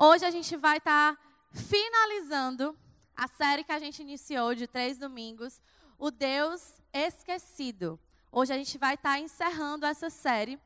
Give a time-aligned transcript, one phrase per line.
[0.00, 1.22] Hoje a gente vai estar tá
[1.52, 2.78] finalizando
[3.16, 5.60] a série que a gente iniciou de três domingos,
[5.98, 7.98] O Deus Esquecido.
[8.30, 10.56] Hoje a gente vai estar tá encerrando essa série.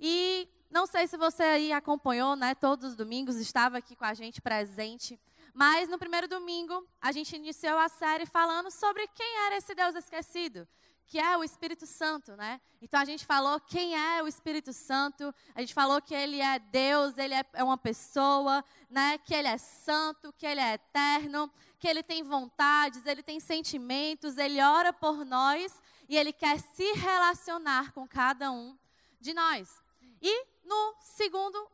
[0.00, 2.56] E não sei se você aí acompanhou, né?
[2.56, 5.16] Todos os domingos estava aqui com a gente presente.
[5.54, 9.94] Mas no primeiro domingo, a gente iniciou a série falando sobre quem era esse Deus
[9.94, 10.66] esquecido,
[11.06, 12.60] que é o Espírito Santo, né?
[12.80, 16.58] Então a gente falou quem é o Espírito Santo, a gente falou que ele é
[16.58, 19.18] Deus, ele é, é uma pessoa, né?
[19.18, 24.38] Que ele é santo, que ele é eterno, que ele tem vontades, ele tem sentimentos,
[24.38, 28.78] ele ora por nós e ele quer se relacionar com cada um
[29.20, 29.82] de nós.
[30.20, 31.70] E no segundo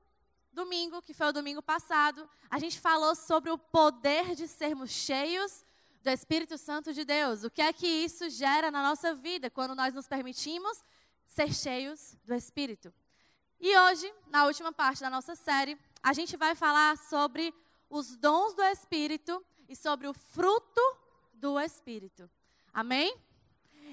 [0.52, 5.64] domingo, que foi o domingo passado, a gente falou sobre o poder de sermos cheios
[6.08, 7.44] do Espírito Santo de Deus.
[7.44, 10.82] O que é que isso gera na nossa vida quando nós nos permitimos
[11.26, 12.90] ser cheios do Espírito?
[13.60, 17.52] E hoje, na última parte da nossa série, a gente vai falar sobre
[17.90, 20.80] os dons do Espírito e sobre o fruto
[21.34, 22.30] do Espírito.
[22.72, 23.14] Amém?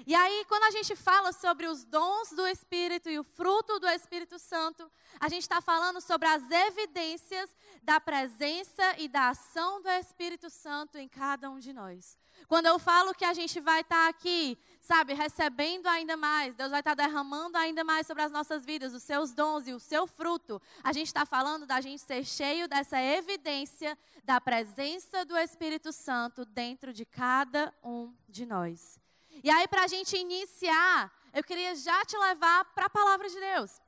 [0.04, 3.88] E aí, quando a gente fala sobre os dons do Espírito e o fruto do
[3.88, 9.88] Espírito Santo, a gente está falando sobre as evidências da presença e da ação do
[9.88, 12.18] Espírito Santo em cada um de nós.
[12.48, 16.70] Quando eu falo que a gente vai estar tá aqui, sabe, recebendo ainda mais, Deus
[16.70, 19.80] vai estar tá derramando ainda mais sobre as nossas vidas, os seus dons e o
[19.80, 25.36] seu fruto, a gente está falando da gente ser cheio dessa evidência da presença do
[25.36, 29.05] Espírito Santo dentro de cada um de nós.
[29.42, 33.38] E aí, para a gente iniciar, eu queria já te levar para a palavra de
[33.38, 33.80] Deus.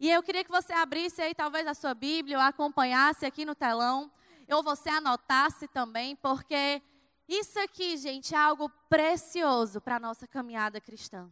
[0.00, 3.54] E eu queria que você abrisse aí, talvez, a sua Bíblia, ou acompanhasse aqui no
[3.54, 4.10] telão,
[4.50, 6.82] ou você anotasse também, porque
[7.28, 11.30] isso aqui, gente, é algo precioso para a nossa caminhada cristã.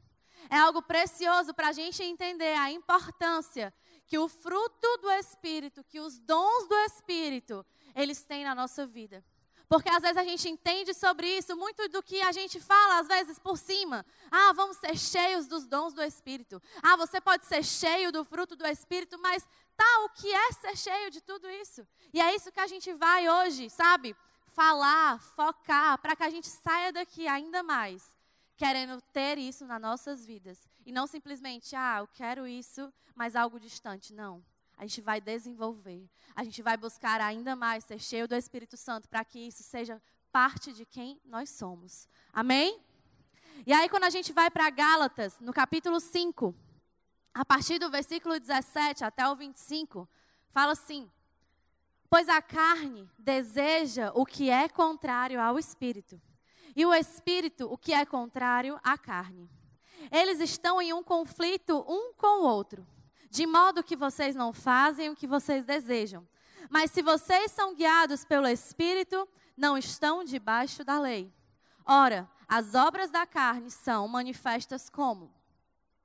[0.49, 3.73] É algo precioso para a gente entender a importância
[4.07, 9.25] que o fruto do Espírito, que os dons do Espírito, eles têm na nossa vida.
[9.73, 13.09] Porque às vezes a gente entende sobre isso muito do que a gente fala, às
[13.09, 14.05] vezes por cima.
[14.31, 16.61] Ah, vamos ser cheios dos dons do Espírito.
[16.83, 20.77] Ah, você pode ser cheio do fruto do Espírito, mas tá, o que é ser
[20.77, 21.89] cheio de tudo isso?
[22.13, 24.15] E é isso que a gente vai hoje, sabe?
[24.49, 28.15] Falar, focar, para que a gente saia daqui ainda mais
[28.59, 30.69] querendo ter isso nas nossas vidas.
[30.85, 34.13] E não simplesmente, ah, eu quero isso, mas algo distante.
[34.13, 34.45] Não
[34.83, 39.09] a gente vai desenvolver, a gente vai buscar ainda mais ser cheio do Espírito Santo
[39.09, 42.09] para que isso seja parte de quem nós somos.
[42.33, 42.81] Amém?
[43.65, 46.53] E aí, quando a gente vai para Gálatas, no capítulo 5,
[47.33, 50.09] a partir do versículo 17 até o 25,
[50.51, 51.09] fala assim:
[52.11, 56.21] Pois a carne deseja o que é contrário ao espírito,
[56.75, 59.49] e o espírito o que é contrário à carne.
[60.11, 62.85] Eles estão em um conflito um com o outro
[63.33, 66.29] de modo que vocês não fazem o que vocês desejam.
[66.69, 69.27] Mas se vocês são guiados pelo Espírito,
[69.57, 71.33] não estão debaixo da lei.
[71.87, 75.33] Ora, as obras da carne são manifestas como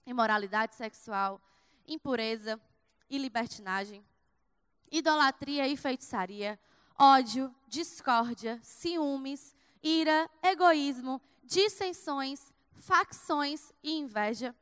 [0.05, 1.41] imoralidade sexual,
[1.85, 2.57] impureza
[3.09, 4.05] e libertinagem,
[4.89, 6.57] idolatria e feitiçaria,
[6.97, 14.55] ódio, discórdia, ciúmes, ira, egoísmo, dissensões, facções e inveja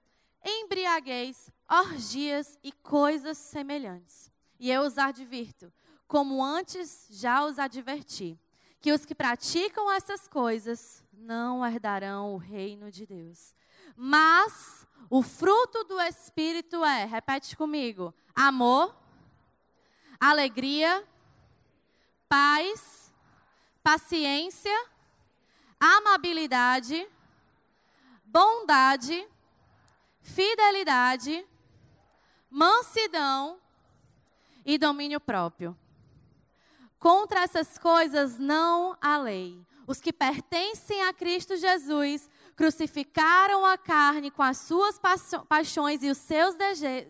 [0.46, 4.32] embriaguez, orgias e coisas semelhantes.
[4.60, 5.72] E eu os advirto,
[6.08, 8.40] como antes já os adverti,
[8.80, 13.54] que os que praticam essas coisas não herdarão o reino de Deus.
[13.96, 18.96] Mas o fruto do Espírito é, repete comigo, amor,
[20.20, 21.04] alegria,
[22.30, 23.14] paz,
[23.84, 24.90] paciência,
[25.80, 27.08] amabilidade,
[28.24, 29.28] bondade,
[30.22, 31.48] fidelidade,
[32.56, 33.60] mansidão
[34.66, 35.78] e domínio próprio.
[36.98, 39.62] Contra essas coisas não há lei.
[39.86, 44.98] Os que pertencem a Cristo Jesus crucificaram a carne com as suas
[45.50, 46.56] paixões e os seus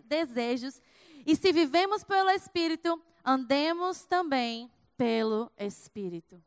[0.04, 0.82] desejos,
[1.24, 6.42] e se vivemos pelo Espírito, andemos também pelo Espírito.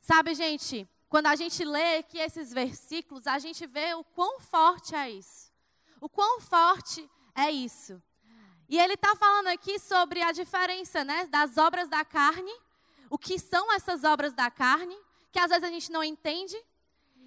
[0.00, 4.94] Sabe, gente, quando a gente lê aqui esses versículos, a gente vê o quão forte
[4.94, 5.52] é isso.
[6.00, 8.02] O quão forte é isso?
[8.68, 12.52] E ele está falando aqui sobre a diferença né, das obras da carne,
[13.10, 14.96] o que são essas obras da carne,
[15.30, 16.56] que às vezes a gente não entende,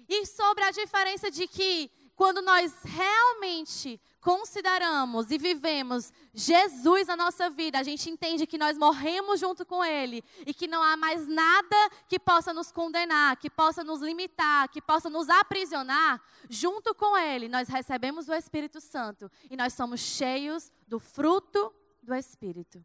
[0.08, 7.48] e sobre a diferença de que quando nós realmente consideramos e vivemos Jesus na nossa
[7.48, 11.28] vida, a gente entende que nós morremos junto com Ele e que não há mais
[11.28, 11.76] nada
[12.08, 16.20] que possa nos condenar, que possa nos limitar, que possa nos aprisionar,
[16.50, 22.14] junto com Ele, nós recebemos o Espírito Santo e nós somos cheios do fruto do
[22.14, 22.84] Espírito.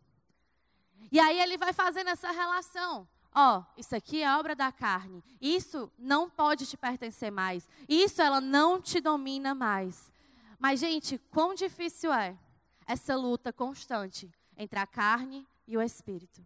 [1.12, 3.08] E aí ele vai fazendo essa relação.
[3.34, 5.24] Ó, oh, isso aqui é obra da carne.
[5.42, 7.68] Isso não pode te pertencer mais.
[7.90, 10.12] Isso ela não te domina mais.
[10.60, 12.38] Mas, gente, quão difícil é
[12.86, 16.46] essa luta constante entre a carne e o espírito.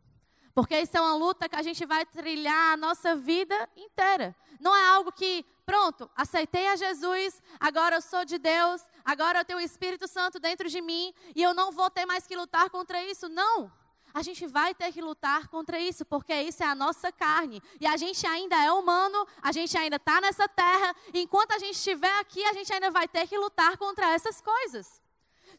[0.53, 4.35] Porque isso é uma luta que a gente vai trilhar a nossa vida inteira.
[4.59, 8.81] Não é algo que, pronto, aceitei a Jesus, agora eu sou de Deus,
[9.11, 12.27] agora eu tenho o Espírito Santo dentro de mim e eu não vou ter mais
[12.27, 13.27] que lutar contra isso.
[13.27, 13.71] Não
[14.17, 17.61] a gente vai ter que lutar contra isso, porque isso é a nossa carne.
[17.79, 20.95] E a gente ainda é humano, a gente ainda está nessa terra.
[21.13, 25.01] Enquanto a gente estiver aqui, a gente ainda vai ter que lutar contra essas coisas.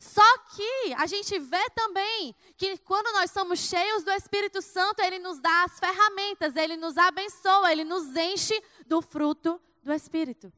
[0.01, 5.21] Só que a gente vê também que quando nós somos cheios do Espírito Santo, ele
[5.21, 10.53] nos dá as ferramentas, ele nos abençoa, ele nos enche do fruto do Espírito.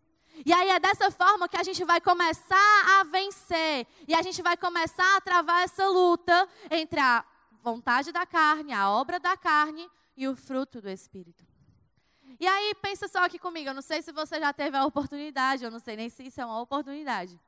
[0.45, 3.87] E aí é dessa forma que a gente vai começar a vencer.
[4.07, 7.25] E a gente vai começar a travar essa luta entre a
[7.63, 11.45] vontade da carne, a obra da carne e o fruto do Espírito.
[12.39, 13.69] E aí, pensa só aqui comigo.
[13.69, 16.41] Eu não sei se você já teve a oportunidade, eu não sei nem se isso
[16.41, 17.39] é uma oportunidade.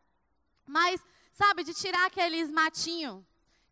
[0.66, 1.02] Mas,
[1.32, 3.22] sabe, de tirar aqueles matinhos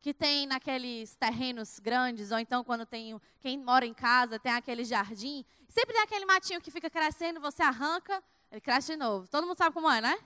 [0.01, 4.83] que tem naqueles terrenos grandes, ou então quando tem quem mora em casa, tem aquele
[4.83, 9.29] jardim, sempre tem aquele matinho que fica crescendo, você arranca, ele cresce de novo.
[9.29, 10.19] Todo mundo sabe como é, né?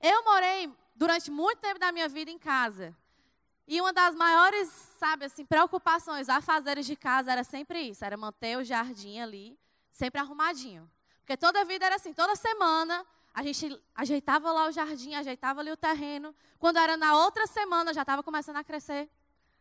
[0.00, 2.96] Eu morei durante muito tempo da minha vida em casa.
[3.66, 4.68] E uma das maiores,
[4.98, 9.58] sabe, assim, preocupações a fazeres de casa era sempre isso, era manter o jardim ali
[9.96, 10.88] sempre arrumadinho.
[11.20, 15.60] Porque toda a vida era assim, toda semana a gente ajeitava lá o jardim, ajeitava
[15.60, 16.34] ali o terreno.
[16.58, 19.10] Quando era na outra semana já estava começando a crescer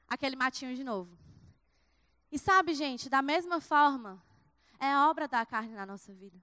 [0.08, 1.18] aquele matinho de novo.
[2.32, 4.22] E sabe, gente, da mesma forma,
[4.80, 6.38] é obra da carne na nossa vida.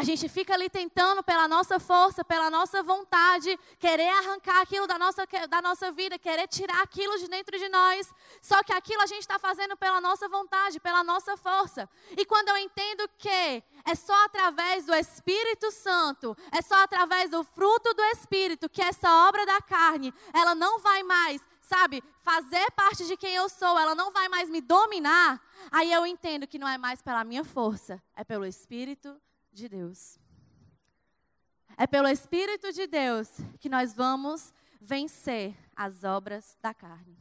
[0.00, 4.98] A gente fica ali tentando, pela nossa força, pela nossa vontade, querer arrancar aquilo da
[4.98, 8.10] nossa, da nossa vida, querer tirar aquilo de dentro de nós.
[8.40, 11.86] Só que aquilo a gente está fazendo pela nossa vontade, pela nossa força.
[12.16, 17.44] E quando eu entendo que é só através do Espírito Santo, é só através do
[17.44, 23.06] fruto do Espírito, que essa obra da carne, ela não vai mais, sabe, fazer parte
[23.06, 25.38] de quem eu sou, ela não vai mais me dominar.
[25.70, 29.20] Aí eu entendo que não é mais pela minha força, é pelo Espírito
[29.52, 30.18] de Deus.
[31.76, 37.16] É pelo Espírito de Deus que nós vamos vencer as obras da carne.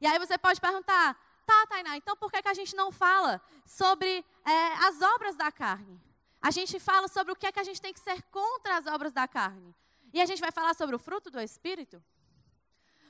[0.00, 1.14] E aí você pode perguntar,
[1.44, 5.50] tá, Tainá, então por que, que a gente não fala sobre é, as obras da
[5.50, 6.00] carne?
[6.40, 8.86] A gente fala sobre o que é que a gente tem que ser contra as
[8.86, 9.74] obras da carne.
[10.12, 12.02] E a gente vai falar sobre o fruto do Espírito?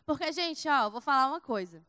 [0.07, 1.85] Porque, gente, ó, vou falar uma coisa.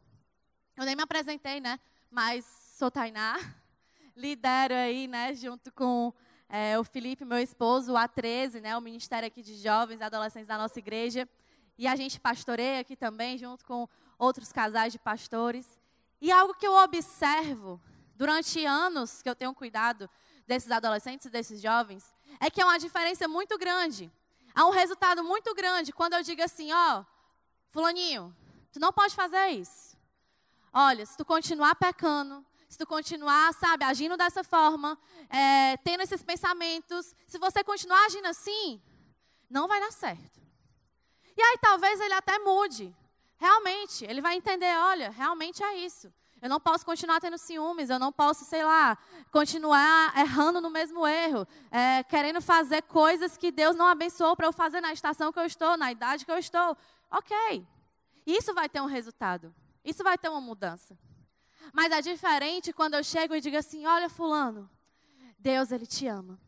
[0.75, 1.79] Eu nem me apresentei, né?
[2.11, 2.45] Mas
[2.77, 3.37] sou Tainá,
[4.15, 6.13] lidero aí, né, junto com
[6.49, 10.47] é, o Felipe, meu esposo, o A13, né, o Ministério aqui de Jovens e Adolescentes
[10.47, 11.29] da nossa igreja.
[11.77, 13.87] E a gente pastoreia aqui também, junto com
[14.17, 15.79] outros casais de pastores.
[16.19, 17.79] E algo que eu observo
[18.15, 20.09] durante anos que eu tenho cuidado
[20.47, 22.03] desses adolescentes e desses jovens,
[22.39, 24.11] é que é uma diferença muito grande.
[24.53, 27.05] Há um resultado muito grande quando eu digo assim, ó,
[27.69, 28.35] fulaninho,
[28.73, 29.95] tu não pode fazer isso.
[30.73, 36.21] Olha, se tu continuar pecando, se tu continuar, sabe, agindo dessa forma, é, tendo esses
[36.21, 38.79] pensamentos, se você continuar agindo assim,
[39.49, 40.39] não vai dar certo.
[41.35, 42.95] E aí talvez ele até mude.
[43.37, 46.13] Realmente, ele vai entender, olha, realmente é isso.
[46.41, 48.97] Eu não posso continuar tendo ciúmes, eu não posso, sei lá,
[49.31, 54.53] continuar errando no mesmo erro, é, querendo fazer coisas que Deus não abençoou para eu
[54.53, 56.77] fazer na estação que eu estou, na idade que eu estou.
[57.09, 57.65] Ok.
[58.27, 59.53] Isso vai ter um resultado.
[59.83, 60.95] Isso vai ter uma mudança.
[61.73, 64.69] Mas é diferente quando eu chego e digo assim: olha, Fulano,
[65.37, 66.39] Deus, Ele te ama.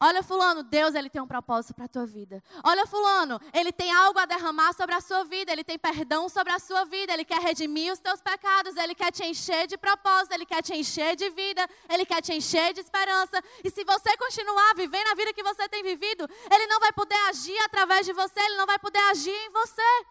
[0.00, 2.42] Olha, Fulano, Deus, Ele tem um propósito para a tua vida.
[2.64, 5.52] Olha, Fulano, Ele tem algo a derramar sobre a sua vida.
[5.52, 7.12] Ele tem perdão sobre a sua vida.
[7.12, 8.76] Ele quer redimir os teus pecados.
[8.76, 10.32] Ele quer te encher de propósito.
[10.32, 11.68] Ele quer te encher de vida.
[11.88, 13.42] Ele quer te encher de esperança.
[13.62, 17.18] E se você continuar vivendo a vida que você tem vivido, Ele não vai poder
[17.28, 18.40] agir através de você.
[18.40, 20.04] Ele não vai poder agir em você.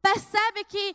[0.00, 0.94] Percebe que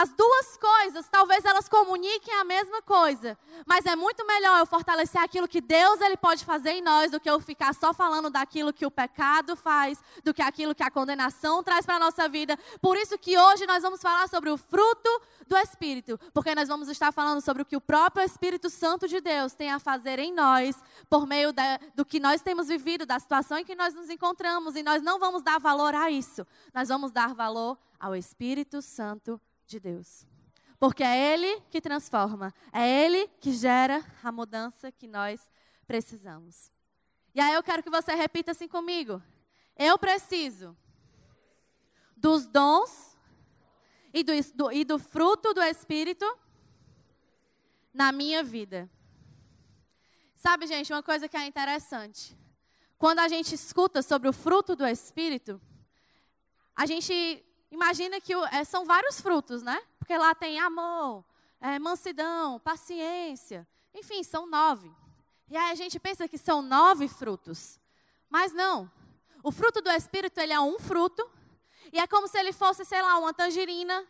[0.00, 3.36] as duas coisas, talvez elas comuniquem a mesma coisa,
[3.66, 7.18] mas é muito melhor eu fortalecer aquilo que Deus ele pode fazer em nós do
[7.18, 10.90] que eu ficar só falando daquilo que o pecado faz, do que aquilo que a
[10.90, 12.56] condenação traz para a nossa vida.
[12.80, 16.88] Por isso que hoje nós vamos falar sobre o fruto do Espírito, porque nós vamos
[16.88, 20.32] estar falando sobre o que o próprio Espírito Santo de Deus tem a fazer em
[20.32, 20.76] nós,
[21.10, 21.52] por meio
[21.96, 25.18] do que nós temos vivido, da situação em que nós nos encontramos, e nós não
[25.18, 30.26] vamos dar valor a isso, nós vamos dar valor ao Espírito Santo de Deus.
[30.80, 35.48] Porque é Ele que transforma, é Ele que gera a mudança que nós
[35.86, 36.72] precisamos.
[37.34, 39.22] E aí eu quero que você repita assim comigo.
[39.76, 40.76] Eu preciso
[42.16, 43.16] dos dons
[44.12, 46.26] e do, do, e do fruto do Espírito
[47.92, 48.90] na minha vida.
[50.34, 52.36] Sabe, gente, uma coisa que é interessante.
[52.96, 55.60] Quando a gente escuta sobre o fruto do Espírito,
[56.74, 59.80] a gente imagina que é, são vários frutos, né?
[59.98, 61.24] Porque lá tem amor,
[61.60, 64.90] é, mansidão, paciência, enfim, são nove.
[65.50, 67.80] E aí a gente pensa que são nove frutos.
[68.28, 68.90] Mas não.
[69.42, 71.28] O fruto do Espírito, ele é um fruto.
[71.92, 74.06] E é como se ele fosse, sei lá, uma tangerina,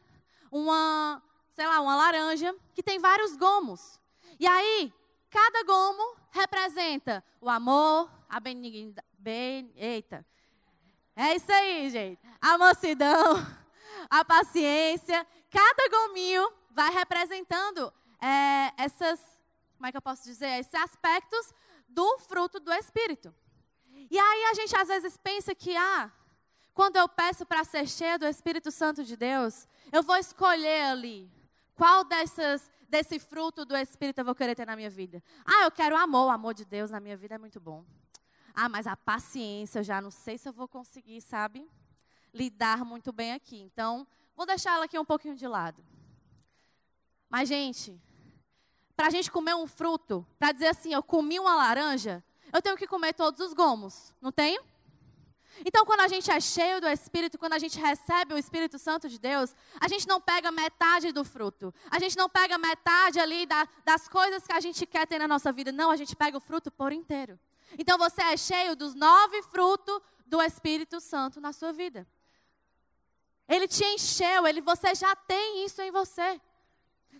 [0.50, 1.22] uma,
[1.52, 4.00] sei lá, uma laranja, que tem vários gomos.
[4.40, 4.92] E aí,
[5.30, 9.06] cada gomo representa o amor, a benignidade.
[9.18, 10.24] Ben, eita.
[11.20, 12.20] É isso aí, gente.
[12.40, 13.44] A mansidão,
[14.08, 15.26] a paciência.
[15.50, 19.18] Cada gominho vai representando é, essas,
[19.76, 21.52] como é que eu posso dizer, esses aspectos
[21.88, 23.34] do fruto do Espírito.
[24.08, 26.08] E aí a gente às vezes pensa que, ah,
[26.72, 31.28] quando eu peço para ser cheia do Espírito Santo de Deus, eu vou escolher ali
[31.74, 35.20] qual dessas, desse fruto do Espírito eu vou querer ter na minha vida.
[35.44, 37.84] Ah, eu quero amor, o amor de Deus na minha vida é muito bom.
[38.60, 41.64] Ah, mas a paciência, eu já não sei se eu vou conseguir, sabe?
[42.34, 43.56] Lidar muito bem aqui.
[43.56, 45.80] Então, vou deixar ela aqui um pouquinho de lado.
[47.30, 47.96] Mas, gente,
[48.96, 52.20] para a gente comer um fruto, para dizer assim, eu comi uma laranja,
[52.52, 54.60] eu tenho que comer todos os gomos, não tenho?
[55.64, 59.08] Então, quando a gente é cheio do Espírito, quando a gente recebe o Espírito Santo
[59.08, 61.72] de Deus, a gente não pega metade do fruto.
[61.88, 65.28] A gente não pega metade ali da, das coisas que a gente quer ter na
[65.28, 65.70] nossa vida.
[65.70, 67.38] Não, a gente pega o fruto por inteiro.
[67.76, 72.06] Então, você é cheio dos nove frutos do Espírito Santo na sua vida.
[73.48, 76.40] Ele te encheu, ele, você já tem isso em você.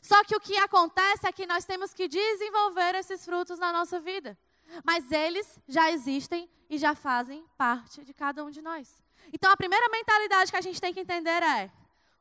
[0.03, 3.99] Só que o que acontece é que nós temos que desenvolver esses frutos na nossa
[3.99, 4.39] vida.
[4.85, 9.03] Mas eles já existem e já fazem parte de cada um de nós.
[9.33, 11.73] Então a primeira mentalidade que a gente tem que entender é: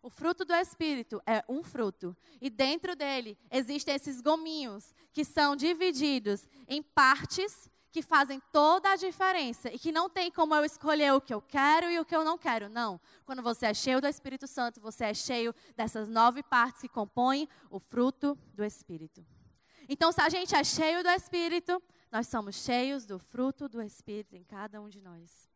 [0.01, 2.15] o fruto do Espírito é um fruto.
[2.41, 8.95] E dentro dele existem esses gominhos que são divididos em partes que fazem toda a
[8.95, 12.15] diferença e que não tem como eu escolher o que eu quero e o que
[12.15, 12.69] eu não quero.
[12.69, 12.99] Não.
[13.25, 17.47] Quando você é cheio do Espírito Santo, você é cheio dessas nove partes que compõem
[17.69, 19.25] o fruto do Espírito.
[19.89, 24.35] Então, se a gente é cheio do Espírito, nós somos cheios do fruto do Espírito
[24.35, 25.49] em cada um de nós.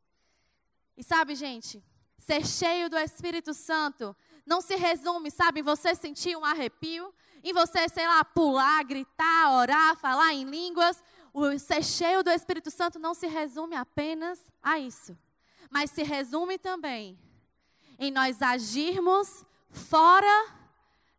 [0.96, 1.84] E sabe, gente,
[2.18, 7.54] ser cheio do Espírito Santo não se resume, sabe, em você sentir um arrepio, em
[7.54, 11.04] você, sei lá, pular, gritar, orar, falar em línguas.
[11.34, 15.18] O ser cheio do Espírito Santo não se resume apenas a isso,
[15.70, 17.18] mas se resume também
[17.98, 20.54] em nós agirmos fora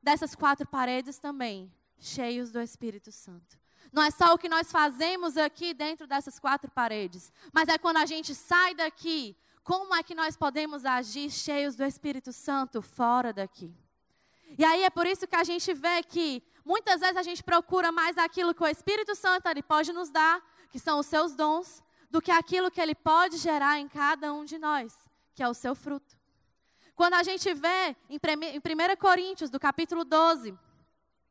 [0.02, 3.56] dessas quatro paredes também, cheios do Espírito Santo.
[3.92, 7.98] Não é só o que nós fazemos aqui dentro dessas quatro paredes, mas é quando
[7.98, 13.32] a gente sai daqui, como é que nós podemos agir cheios do Espírito Santo fora
[13.32, 13.72] daqui?
[14.58, 17.90] E aí é por isso que a gente vê que muitas vezes a gente procura
[17.92, 21.82] mais aquilo que o Espírito Santo ele pode nos dar, que são os seus dons,
[22.10, 24.94] do que aquilo que ele pode gerar em cada um de nós,
[25.34, 26.16] que é o seu fruto.
[26.94, 30.56] Quando a gente vê em 1 Coríntios, do capítulo 12,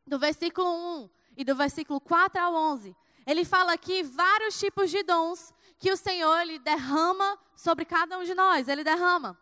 [0.05, 2.95] do versículo 1, e do versículo 4 ao 11,
[3.25, 8.23] ele fala aqui vários tipos de dons que o Senhor ele derrama sobre cada um
[8.23, 8.67] de nós.
[8.67, 9.37] Ele derrama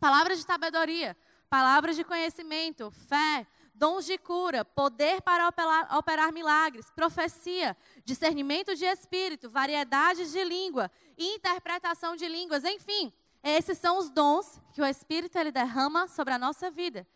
[0.00, 1.16] palavras de sabedoria,
[1.48, 8.84] palavras de conhecimento, fé, dons de cura, poder para operar, operar, milagres, profecia, discernimento de
[8.84, 13.12] espírito, variedades de língua, interpretação de línguas, enfim,
[13.42, 17.06] esses são os dons que o Espírito ele derrama sobre a nossa vida.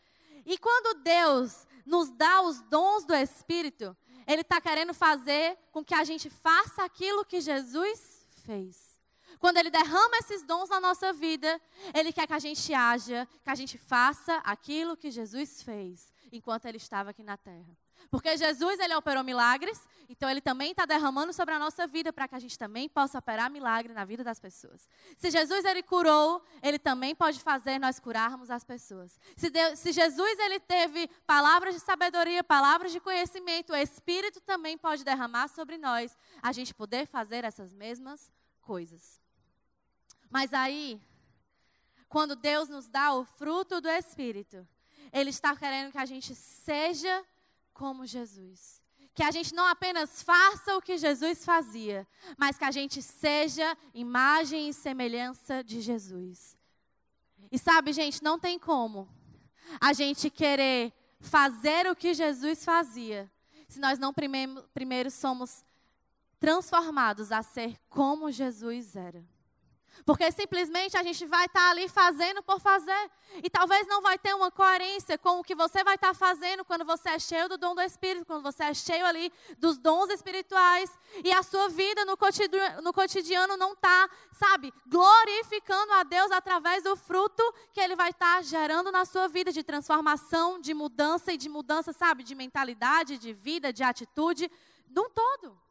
[0.44, 3.96] E quando Deus nos dá os dons do Espírito,
[4.26, 8.95] Ele está querendo fazer com que a gente faça aquilo que Jesus fez.
[9.38, 11.60] Quando Ele derrama esses dons na nossa vida,
[11.94, 16.66] Ele quer que a gente haja, que a gente faça aquilo que Jesus fez enquanto
[16.66, 17.76] Ele estava aqui na terra.
[18.10, 22.28] Porque Jesus, ele operou milagres, então ele também está derramando sobre a nossa vida para
[22.28, 24.88] que a gente também possa operar milagre na vida das pessoas.
[25.16, 29.18] Se Jesus, ele curou, ele também pode fazer nós curarmos as pessoas.
[29.36, 34.78] Se, Deus, se Jesus, ele teve palavras de sabedoria, palavras de conhecimento, o Espírito também
[34.78, 39.20] pode derramar sobre nós, a gente poder fazer essas mesmas coisas.
[40.30, 41.00] Mas aí,
[42.08, 44.66] quando Deus nos dá o fruto do Espírito,
[45.12, 47.24] Ele está querendo que a gente seja
[47.72, 48.82] como Jesus.
[49.14, 52.06] Que a gente não apenas faça o que Jesus fazia,
[52.36, 56.56] mas que a gente seja imagem e semelhança de Jesus.
[57.50, 59.08] E sabe, gente, não tem como
[59.80, 63.30] a gente querer fazer o que Jesus fazia,
[63.68, 65.64] se nós não primeiro, primeiro somos
[66.38, 69.24] transformados a ser como Jesus era.
[70.04, 73.10] Porque simplesmente a gente vai estar tá ali fazendo por fazer.
[73.42, 76.64] E talvez não vai ter uma coerência com o que você vai estar tá fazendo
[76.64, 80.10] quando você é cheio do dom do Espírito, quando você é cheio ali dos dons
[80.10, 80.90] espirituais.
[81.24, 86.84] E a sua vida no cotidiano, no cotidiano não está, sabe, glorificando a Deus através
[86.84, 91.32] do fruto que Ele vai estar tá gerando na sua vida de transformação, de mudança
[91.32, 94.50] e de mudança, sabe, de mentalidade, de vida, de atitude,
[94.88, 95.65] num todo.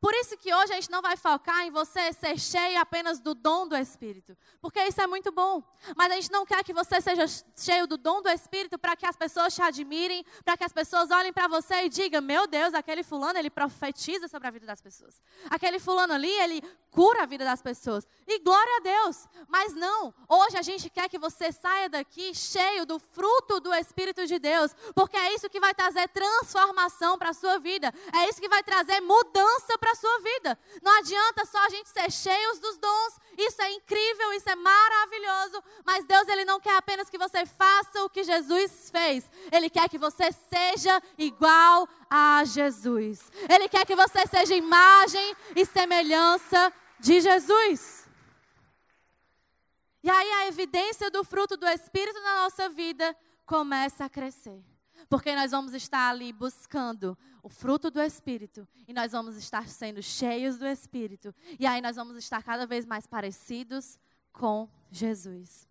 [0.00, 3.34] Por isso que hoje a gente não vai focar em você ser cheio apenas do
[3.34, 5.62] dom do Espírito, porque isso é muito bom.
[5.96, 7.24] Mas a gente não quer que você seja
[7.56, 11.10] cheio do dom do Espírito para que as pessoas te admirem, para que as pessoas
[11.10, 14.80] olhem para você e digam: "Meu Deus, aquele fulano, ele profetiza sobre a vida das
[14.80, 15.20] pessoas.
[15.48, 18.06] Aquele fulano ali, ele cura a vida das pessoas".
[18.26, 19.28] E glória a Deus.
[19.48, 24.26] Mas não, hoje a gente quer que você saia daqui cheio do fruto do Espírito
[24.26, 27.92] de Deus, porque é isso que vai trazer transformação para a sua vida.
[28.14, 30.58] É isso que vai trazer mudança para a sua vida.
[30.82, 33.18] Não adianta só a gente ser cheios dos dons.
[33.36, 35.64] Isso é incrível, isso é maravilhoso.
[35.84, 39.28] Mas Deus, Ele não quer apenas que você faça o que Jesus fez.
[39.50, 43.32] Ele quer que você seja igual a Jesus.
[43.48, 48.06] Ele quer que você seja imagem e semelhança de Jesus.
[50.02, 54.62] E aí a evidência do fruto do Espírito na nossa vida começa a crescer.
[55.08, 60.02] Porque nós vamos estar ali buscando o fruto do Espírito e nós vamos estar sendo
[60.02, 61.34] cheios do Espírito.
[61.58, 63.98] E aí nós vamos estar cada vez mais parecidos
[64.32, 65.68] com Jesus.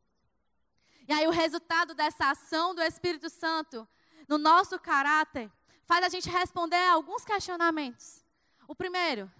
[1.07, 3.87] E aí o resultado dessa ação do Espírito Santo
[4.27, 5.51] no nosso caráter
[5.85, 8.23] faz a gente responder a alguns questionamentos.
[8.67, 9.31] O primeiro,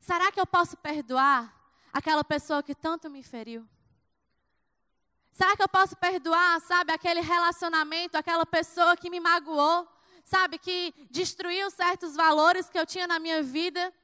[0.00, 1.54] será que eu posso perdoar
[1.92, 3.66] aquela pessoa que tanto me feriu?
[5.32, 9.86] Será que eu posso perdoar, sabe, aquele relacionamento, aquela pessoa que me magoou,
[10.26, 13.94] sabe, que destruiu certos valores que eu tinha na minha vida?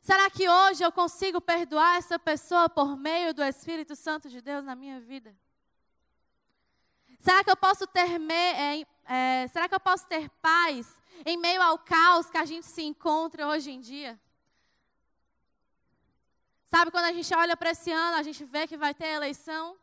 [0.00, 4.64] Será que hoje eu consigo perdoar essa pessoa por meio do Espírito Santo de Deus
[4.64, 5.36] na minha vida?
[7.20, 11.36] Será que eu posso ter, me, é, é, será que eu posso ter paz em
[11.36, 14.18] meio ao caos que a gente se encontra hoje em dia?
[16.64, 19.76] Sabe, quando a gente olha para esse ano, a gente vê que vai ter eleição.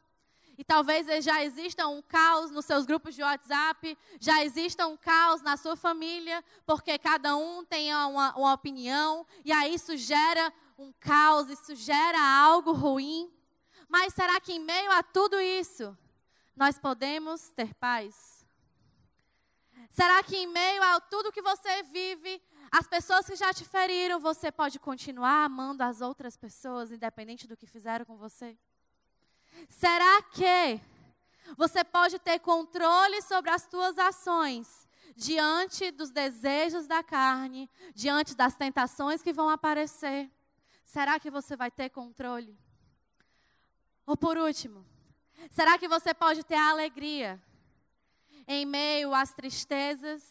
[0.58, 5.42] E talvez já exista um caos nos seus grupos de WhatsApp, já exista um caos
[5.44, 10.92] na sua família, porque cada um tem uma, uma opinião, e aí isso gera um
[11.00, 13.32] caos, isso gera algo ruim.
[13.88, 15.96] Mas será que em meio a tudo isso,
[16.56, 18.44] nós podemos ter paz?
[19.92, 22.42] Será que em meio a tudo que você vive,
[22.72, 27.56] as pessoas que já te feriram, você pode continuar amando as outras pessoas, independente do
[27.56, 28.58] que fizeram com você?
[29.70, 30.80] Será que
[31.58, 38.56] você pode ter controle sobre as tuas ações diante dos desejos da carne, diante das
[38.56, 40.30] tentações que vão aparecer?
[40.86, 42.58] Será que você vai ter controle?
[44.06, 44.86] Ou por último,
[45.52, 47.42] será que você pode ter alegria
[48.48, 50.24] em meio às tristezas,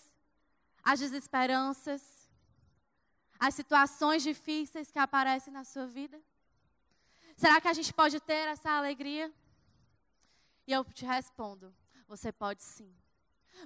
[0.83, 2.27] às desesperanças,
[3.39, 6.19] às situações difíceis que aparecem na sua vida?
[7.37, 9.33] Será que a gente pode ter essa alegria?
[10.67, 11.75] E eu te respondo:
[12.09, 12.93] você pode sim.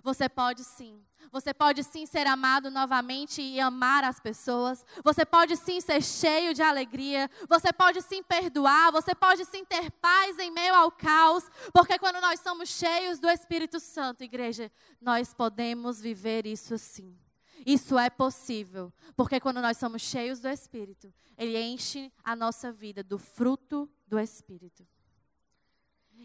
[0.02, 1.04] Você pode sim.
[1.32, 4.84] Você pode sim ser amado novamente e amar as pessoas.
[5.04, 7.28] Você pode sim ser cheio de alegria.
[7.48, 8.92] Você pode sim perdoar.
[8.92, 11.44] Você pode sim ter paz em meio ao caos.
[11.72, 17.16] Porque quando nós somos cheios do Espírito Santo, igreja, nós podemos viver isso sim.
[17.66, 23.02] Isso é possível, porque quando nós somos cheios do Espírito, Ele enche a nossa vida
[23.02, 24.86] do fruto do Espírito.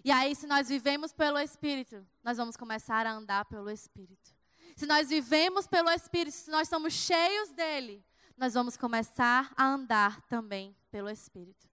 [0.03, 4.33] E aí, se nós vivemos pelo Espírito, nós vamos começar a andar pelo Espírito.
[4.75, 8.03] Se nós vivemos pelo Espírito, se nós somos cheios dele,
[8.37, 11.67] nós vamos começar a andar também pelo Espírito.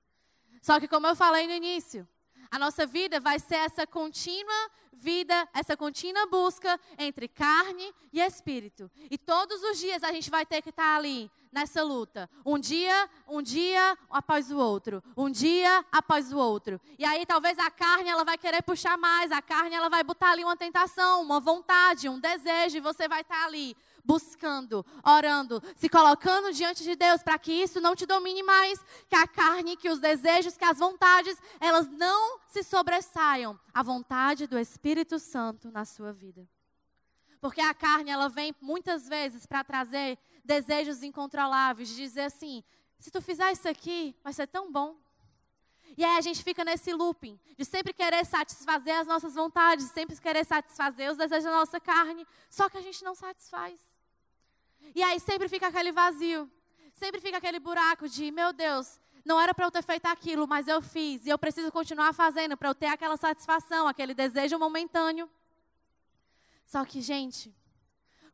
[0.63, 2.09] Só que, como eu falei no início,
[2.53, 8.91] a nossa vida vai ser essa contínua vida, essa contínua busca entre carne e espírito.
[9.11, 12.29] E todos os dias a gente vai ter que estar ali nessa luta.
[12.45, 16.79] Um dia, um dia após o outro, um dia após o outro.
[16.99, 20.33] E aí talvez a carne ela vai querer puxar mais, a carne ela vai botar
[20.33, 25.89] ali uma tentação, uma vontade, um desejo e você vai estar ali buscando, orando, se
[25.89, 29.89] colocando diante de Deus para que isso não te domine mais, que a carne, que
[29.89, 35.85] os desejos, que as vontades, elas não se sobressaiam à vontade do Espírito Santo na
[35.85, 36.49] sua vida.
[37.41, 42.63] Porque a carne, ela vem muitas vezes para trazer desejos incontroláveis, de dizer assim:
[42.99, 44.97] se tu fizer isso aqui, vai ser tão bom.
[45.97, 50.17] E aí a gente fica nesse looping de sempre querer satisfazer as nossas vontades, sempre
[50.17, 53.92] querer satisfazer os desejos da nossa carne, só que a gente não satisfaz.
[54.95, 56.51] E aí sempre fica aquele vazio.
[56.93, 60.67] Sempre fica aquele buraco de, meu Deus, Não era para eu ter feito aquilo, mas
[60.67, 61.25] eu fiz.
[61.27, 65.31] E eu preciso continuar fazendo para eu ter aquela satisfação, aquele desejo momentâneo.
[66.67, 67.55] Só que, gente,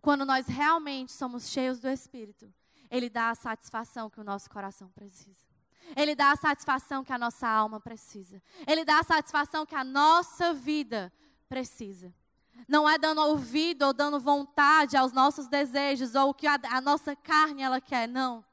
[0.00, 2.52] quando nós realmente somos cheios do Espírito,
[2.90, 5.46] Ele dá a satisfação que o nosso coração precisa.
[5.96, 8.42] Ele dá a satisfação que a nossa alma precisa.
[8.66, 11.12] Ele dá a satisfação que a nossa vida
[11.48, 12.14] precisa.
[12.66, 16.80] Não é dando ouvido ou dando vontade aos nossos desejos ou o que a, a
[16.80, 18.44] nossa carne ela quer, não.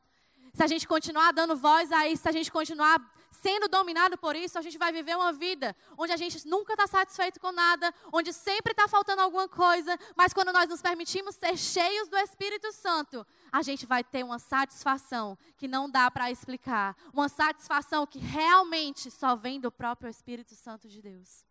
[0.54, 3.02] Se a gente continuar dando voz a isso, se a gente continuar
[3.46, 6.88] sendo dominado por isso, a gente vai viver uma vida onde a gente nunca está
[6.88, 11.56] satisfeito com nada, onde sempre está faltando alguma coisa, mas quando nós nos permitimos ser
[11.58, 16.96] cheios do Espírito Santo, a gente vai ter uma satisfação que não dá para explicar,
[17.14, 21.46] uma satisfação que realmente só vem do próprio Espírito Santo de Deus.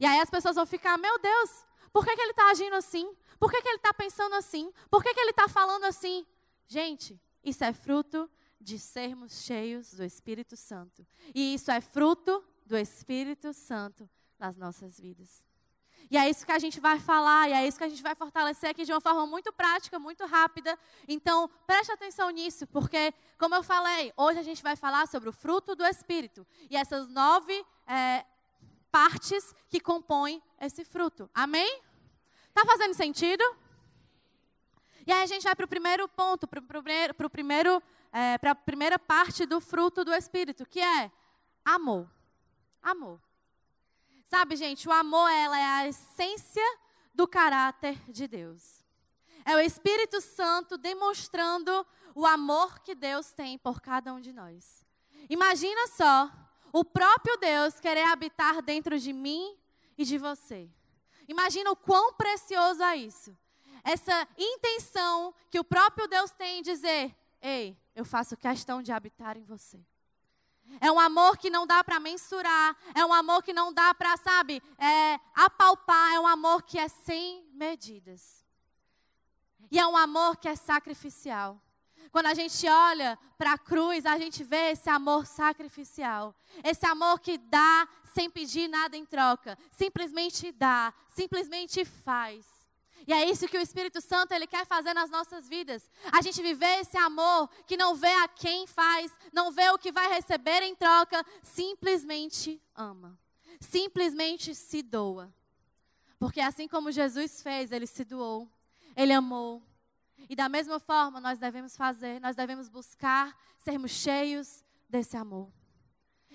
[0.00, 3.14] E aí as pessoas vão ficar, meu Deus, por que, que ele está agindo assim?
[3.38, 4.72] Por que, que ele está pensando assim?
[4.90, 6.26] Por que, que ele está falando assim?
[6.66, 11.06] Gente, isso é fruto de sermos cheios do Espírito Santo.
[11.34, 15.44] E isso é fruto do Espírito Santo nas nossas vidas.
[16.10, 18.14] E é isso que a gente vai falar, e é isso que a gente vai
[18.14, 20.78] fortalecer aqui de uma forma muito prática, muito rápida.
[21.06, 25.32] Então, preste atenção nisso, porque, como eu falei, hoje a gente vai falar sobre o
[25.32, 26.46] fruto do Espírito.
[26.70, 28.24] E essas nove é,
[28.90, 31.30] partes que compõem esse fruto.
[31.34, 31.82] Amém?
[32.48, 33.44] Está fazendo sentido?
[35.06, 38.98] E aí a gente vai para o primeiro ponto, para primeiro, primeiro é, a primeira
[38.98, 41.10] parte do fruto do Espírito, que é
[41.64, 42.10] amor.
[42.82, 43.20] Amor.
[44.24, 46.78] Sabe, gente, o amor ela é a essência
[47.14, 48.84] do caráter de Deus.
[49.44, 54.84] É o Espírito Santo demonstrando o amor que Deus tem por cada um de nós.
[55.30, 56.30] Imagina só
[56.72, 59.56] o próprio Deus querer habitar dentro de mim
[59.96, 60.68] e de você.
[61.26, 63.36] Imagina o quão precioso é isso.
[63.84, 69.36] Essa intenção que o próprio Deus tem em dizer: Ei, eu faço questão de habitar
[69.36, 69.78] em você.
[70.80, 74.16] É um amor que não dá para mensurar, é um amor que não dá para,
[74.18, 78.44] sabe, é, apalpar, é um amor que é sem medidas.
[79.70, 81.60] E é um amor que é sacrificial.
[82.10, 86.34] Quando a gente olha para a cruz, a gente vê esse amor sacrificial.
[86.64, 89.58] Esse amor que dá sem pedir nada em troca.
[89.70, 92.46] Simplesmente dá, simplesmente faz.
[93.06, 95.88] E é isso que o Espírito Santo ele quer fazer nas nossas vidas.
[96.12, 99.90] A gente viver esse amor que não vê a quem faz, não vê o que
[99.90, 103.18] vai receber em troca, simplesmente ama.
[103.60, 105.32] Simplesmente se doa.
[106.18, 108.46] Porque assim como Jesus fez, ele se doou,
[108.96, 109.62] ele amou.
[110.28, 115.52] E da mesma forma nós devemos fazer, nós devemos buscar sermos cheios desse amor.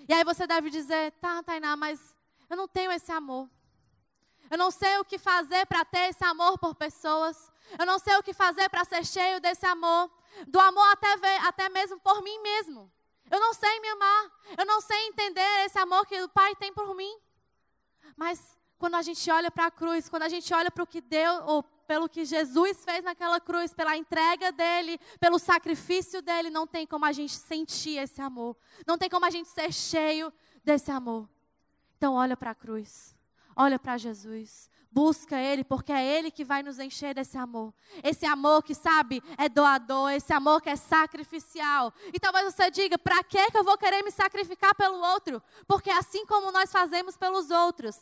[0.08, 2.14] E aí você deve dizer, tá, Tainá, mas
[2.48, 3.48] eu não tenho esse amor.
[4.50, 7.50] Eu não sei o que fazer para ter esse amor por pessoas.
[7.78, 10.10] Eu não sei o que fazer para ser cheio desse amor.
[10.46, 12.92] Do amor até, ver, até mesmo por mim mesmo.
[13.30, 14.30] Eu não sei me amar.
[14.58, 17.16] Eu não sei entender esse amor que o Pai tem por mim.
[18.16, 21.00] Mas quando a gente olha para a cruz, quando a gente olha para o que
[21.00, 26.66] Deus, ou pelo que Jesus fez naquela cruz, pela entrega dele, pelo sacrifício dele, não
[26.66, 28.56] tem como a gente sentir esse amor.
[28.86, 30.32] Não tem como a gente ser cheio
[30.64, 31.28] desse amor.
[31.96, 33.14] Então olha para a cruz.
[33.56, 37.72] Olha para Jesus, busca Ele, porque é Ele que vai nos encher desse amor.
[38.02, 41.94] Esse amor que, sabe, é doador, esse amor que é sacrificial.
[42.12, 45.40] E talvez você diga: para que eu vou querer me sacrificar pelo outro?
[45.68, 47.96] Porque assim como nós fazemos pelos outros,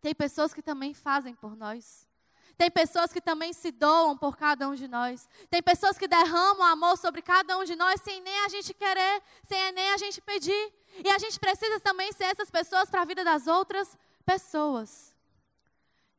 [0.00, 2.07] tem pessoas que também fazem por nós.
[2.58, 5.28] Tem pessoas que também se doam por cada um de nós.
[5.48, 9.22] Tem pessoas que derramam amor sobre cada um de nós sem nem a gente querer,
[9.44, 10.74] sem nem a gente pedir.
[11.04, 15.16] E a gente precisa também ser essas pessoas para a vida das outras pessoas.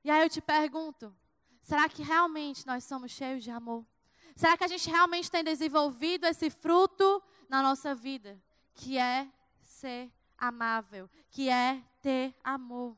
[0.02, 1.14] E aí eu te pergunto:
[1.62, 3.86] será que realmente nós somos cheios de amor?
[4.34, 8.42] Será que a gente realmente tem desenvolvido esse fruto na nossa vida,
[8.74, 9.28] que é
[9.62, 12.98] ser amável, que é ter amor?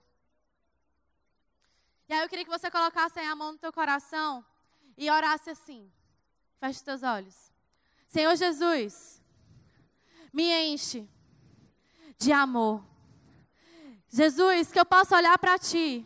[2.12, 4.43] E aí eu queria que você colocasse a mão no teu coração
[4.97, 5.89] e orasse assim.
[6.60, 7.54] Feche os teus olhos.
[8.06, 9.24] Senhor Jesus,
[10.34, 11.08] me enche
[12.17, 12.84] de amor.
[14.10, 16.06] Jesus, que eu possa olhar para Ti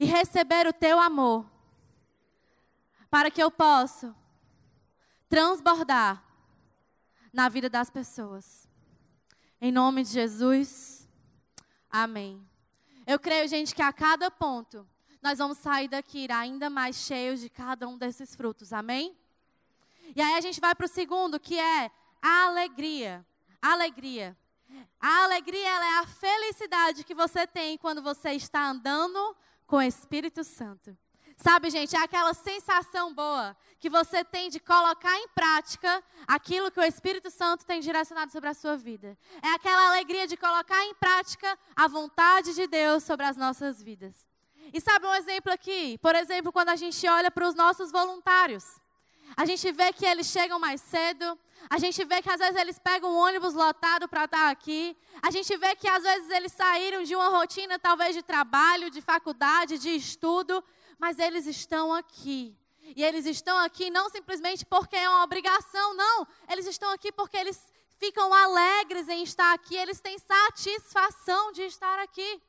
[0.00, 1.44] e receber o Teu amor,
[3.10, 4.16] para que eu possa
[5.28, 6.24] transbordar
[7.30, 8.66] na vida das pessoas.
[9.60, 11.06] Em nome de Jesus,
[11.90, 12.53] amém.
[13.06, 14.86] Eu creio, gente, que a cada ponto
[15.20, 19.16] nós vamos sair daqui ainda mais cheios de cada um desses frutos, amém?
[20.16, 21.90] E aí a gente vai para o segundo, que é
[22.22, 23.24] a alegria.
[23.60, 24.36] Alegria.
[25.00, 29.36] A alegria é a felicidade que você tem quando você está andando
[29.66, 30.96] com o Espírito Santo.
[31.36, 36.80] Sabe, gente, é aquela sensação boa que você tem de colocar em prática aquilo que
[36.80, 39.18] o Espírito Santo tem direcionado sobre a sua vida.
[39.42, 44.26] É aquela alegria de colocar em prática a vontade de Deus sobre as nossas vidas.
[44.72, 45.98] E sabe um exemplo aqui?
[45.98, 48.80] Por exemplo, quando a gente olha para os nossos voluntários.
[49.36, 52.78] A gente vê que eles chegam mais cedo, a gente vê que às vezes eles
[52.78, 54.96] pegam um ônibus lotado para estar aqui.
[55.20, 59.00] A gente vê que às vezes eles saíram de uma rotina, talvez de trabalho, de
[59.00, 60.62] faculdade, de estudo,
[60.98, 62.56] mas eles estão aqui.
[62.96, 66.26] E eles estão aqui não simplesmente porque é uma obrigação, não.
[66.50, 71.98] Eles estão aqui porque eles ficam alegres em estar aqui, eles têm satisfação de estar
[72.00, 72.42] aqui.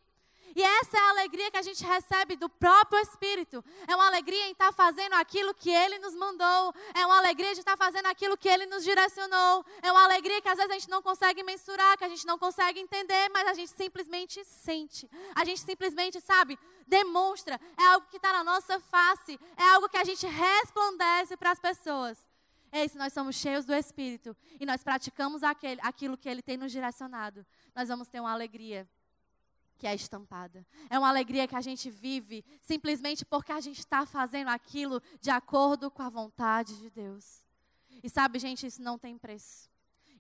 [0.55, 3.63] E essa é a alegria que a gente recebe do próprio Espírito.
[3.85, 6.73] É uma alegria em estar fazendo aquilo que Ele nos mandou.
[6.93, 9.65] É uma alegria de estar fazendo aquilo que Ele nos direcionou.
[9.81, 12.39] É uma alegria que às vezes a gente não consegue mensurar, que a gente não
[12.39, 15.09] consegue entender, mas a gente simplesmente sente.
[15.35, 17.59] A gente simplesmente, sabe, demonstra.
[17.77, 19.37] É algo que está na nossa face.
[19.57, 22.17] É algo que a gente resplandece para as pessoas.
[22.71, 26.55] Ei, se nós somos cheios do Espírito e nós praticamos aquele, aquilo que Ele tem
[26.55, 28.87] nos direcionado, nós vamos ter uma alegria
[29.77, 30.65] que é estampada.
[30.89, 35.29] É uma alegria que a gente vive simplesmente porque a gente está fazendo aquilo de
[35.29, 37.43] acordo com a vontade de Deus.
[38.03, 39.69] E sabe, gente, isso não tem preço.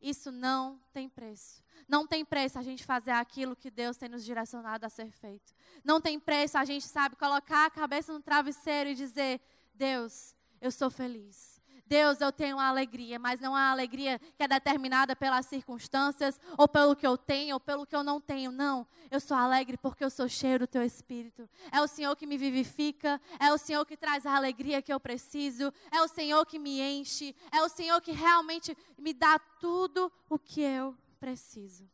[0.01, 1.63] Isso não tem preço.
[1.87, 5.53] Não tem preço a gente fazer aquilo que Deus tem nos direcionado a ser feito.
[5.83, 9.41] Não tem preço a gente, sabe, colocar a cabeça no travesseiro e dizer:
[9.73, 11.54] Deus, eu sou feliz.
[11.85, 16.67] Deus, eu tenho uma alegria, mas não uma alegria que é determinada pelas circunstâncias, ou
[16.67, 18.51] pelo que eu tenho, ou pelo que eu não tenho.
[18.51, 18.87] Não.
[19.11, 21.47] Eu sou alegre porque eu sou cheio do teu espírito.
[21.71, 24.99] É o Senhor que me vivifica, é o Senhor que traz a alegria que eu
[24.99, 30.11] preciso, é o Senhor que me enche, é o Senhor que realmente me dá tudo
[30.27, 31.87] o que eu preciso.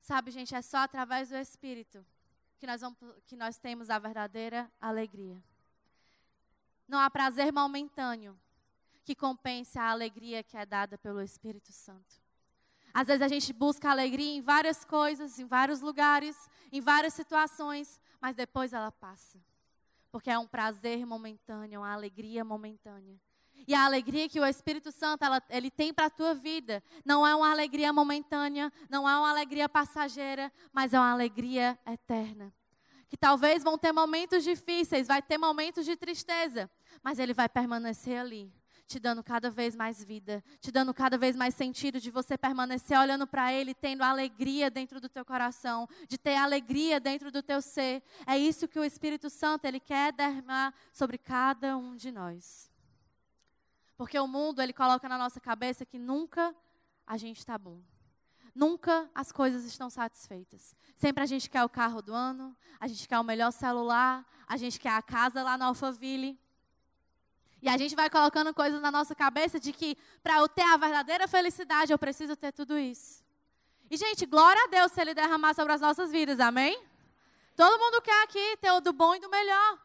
[0.00, 2.04] Sabe, gente, é só através do Espírito
[2.58, 5.42] que nós, vamos, que nós temos a verdadeira alegria.
[6.86, 8.38] Não há prazer momentâneo
[9.04, 12.22] que compense a alegria que é dada pelo Espírito Santo.
[12.92, 16.36] Às vezes a gente busca alegria em várias coisas, em vários lugares,
[16.70, 19.38] em várias situações, mas depois ela passa.
[20.12, 23.20] Porque é um prazer momentâneo, uma alegria momentânea.
[23.66, 27.26] E a alegria que o Espírito Santo ela, ele tem para a tua vida não
[27.26, 32.52] é uma alegria momentânea, não é uma alegria passageira, mas é uma alegria eterna
[33.08, 36.70] que talvez vão ter momentos difíceis, vai ter momentos de tristeza,
[37.02, 38.52] mas ele vai permanecer ali,
[38.86, 42.98] te dando cada vez mais vida, te dando cada vez mais sentido de você permanecer
[42.98, 47.62] olhando para ele, tendo alegria dentro do teu coração, de ter alegria dentro do teu
[47.62, 48.02] ser.
[48.26, 52.70] É isso que o Espírito Santo ele quer derramar sobre cada um de nós.
[53.96, 56.54] Porque o mundo ele coloca na nossa cabeça que nunca
[57.06, 57.80] a gente está bom.
[58.54, 60.76] Nunca as coisas estão satisfeitas.
[60.96, 64.56] Sempre a gente quer o carro do ano, a gente quer o melhor celular, a
[64.56, 66.38] gente quer a casa lá no Alphaville.
[67.60, 70.76] E a gente vai colocando coisas na nossa cabeça de que para eu ter a
[70.76, 73.24] verdadeira felicidade eu preciso ter tudo isso.
[73.90, 76.80] E, gente, glória a Deus se Ele derramar sobre as nossas vidas, amém?
[77.56, 79.78] Todo mundo quer aqui ter o do bom e do melhor.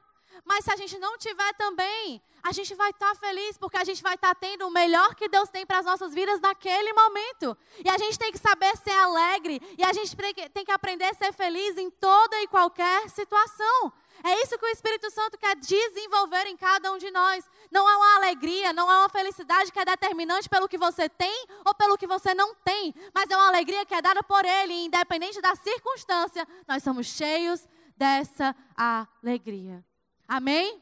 [0.45, 3.83] Mas se a gente não tiver também, a gente vai estar tá feliz porque a
[3.83, 6.93] gente vai estar tá tendo o melhor que Deus tem para as nossas vidas naquele
[6.93, 7.57] momento.
[7.83, 10.15] E a gente tem que saber ser alegre e a gente
[10.53, 13.93] tem que aprender a ser feliz em toda e qualquer situação.
[14.23, 17.49] É isso que o Espírito Santo quer desenvolver em cada um de nós.
[17.71, 21.45] Não é uma alegria, não é uma felicidade que é determinante pelo que você tem
[21.65, 24.85] ou pelo que você não tem, mas é uma alegria que é dada por Ele,
[24.85, 26.45] independente da circunstância.
[26.67, 27.65] Nós somos cheios
[27.95, 29.83] dessa alegria.
[30.29, 30.79] Amém?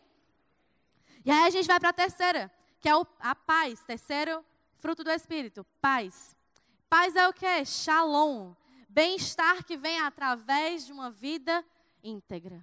[1.23, 3.79] E aí a gente vai para a terceira, que é a paz.
[3.85, 4.43] Terceiro
[4.75, 6.35] fruto do Espírito, paz.
[6.89, 7.63] Paz é o que?
[7.63, 8.53] Shalom.
[8.89, 11.63] Bem-estar que vem através de uma vida
[12.03, 12.61] íntegra.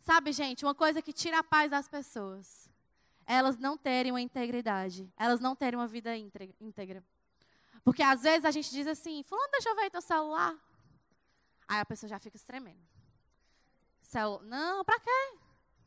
[0.00, 2.70] Sabe, gente, uma coisa que tira a paz das pessoas.
[3.24, 5.10] Elas não terem uma integridade.
[5.16, 6.14] Elas não terem uma vida
[6.60, 7.02] íntegra.
[7.82, 10.54] Porque às vezes a gente diz assim, fulano, deixa eu ver teu celular.
[11.66, 12.86] Aí a pessoa já fica tremendo.
[14.02, 14.42] Celu...
[14.42, 15.38] Não, pra quê?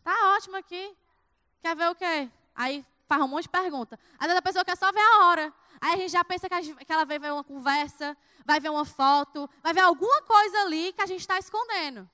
[0.05, 0.95] Tá ótimo aqui.
[1.63, 2.29] Quer ver o quê?
[2.53, 3.99] Aí faz um monte de pergunta.
[4.19, 5.53] Às vezes a pessoa quer só ver a hora.
[5.81, 8.15] Aí a gente já pensa que, ela vai ver uma conversa,
[8.45, 12.07] vai ver uma foto, vai ver alguma coisa ali que a gente está escondendo.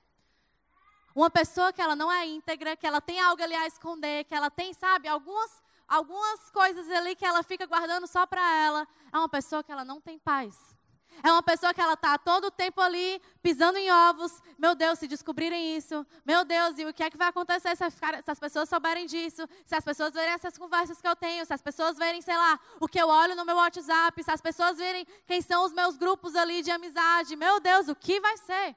[1.14, 4.34] Uma pessoa que ela não é íntegra, que ela tem algo ali a esconder, que
[4.34, 9.18] ela tem, sabe, algumas, algumas coisas ali que ela fica guardando só para ela, é
[9.18, 10.74] uma pessoa que ela não tem paz.
[11.22, 14.40] É uma pessoa que ela está todo o tempo ali pisando em ovos.
[14.58, 16.06] Meu Deus, se descobrirem isso.
[16.24, 19.48] Meu Deus, e o que é que vai acontecer se, se as pessoas souberem disso?
[19.64, 21.44] Se as pessoas verem essas conversas que eu tenho?
[21.44, 24.22] Se as pessoas verem, sei lá, o que eu olho no meu WhatsApp?
[24.22, 27.36] Se as pessoas verem quem são os meus grupos ali de amizade?
[27.36, 28.76] Meu Deus, o que vai ser?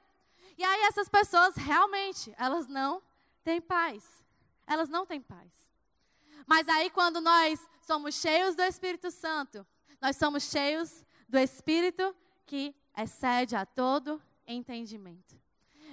[0.58, 3.02] E aí essas pessoas realmente, elas não
[3.44, 4.04] têm paz.
[4.66, 5.66] Elas não têm paz.
[6.46, 9.66] Mas aí, quando nós somos cheios do Espírito Santo,
[10.00, 12.14] nós somos cheios do Espírito
[12.46, 15.36] que excede a todo entendimento.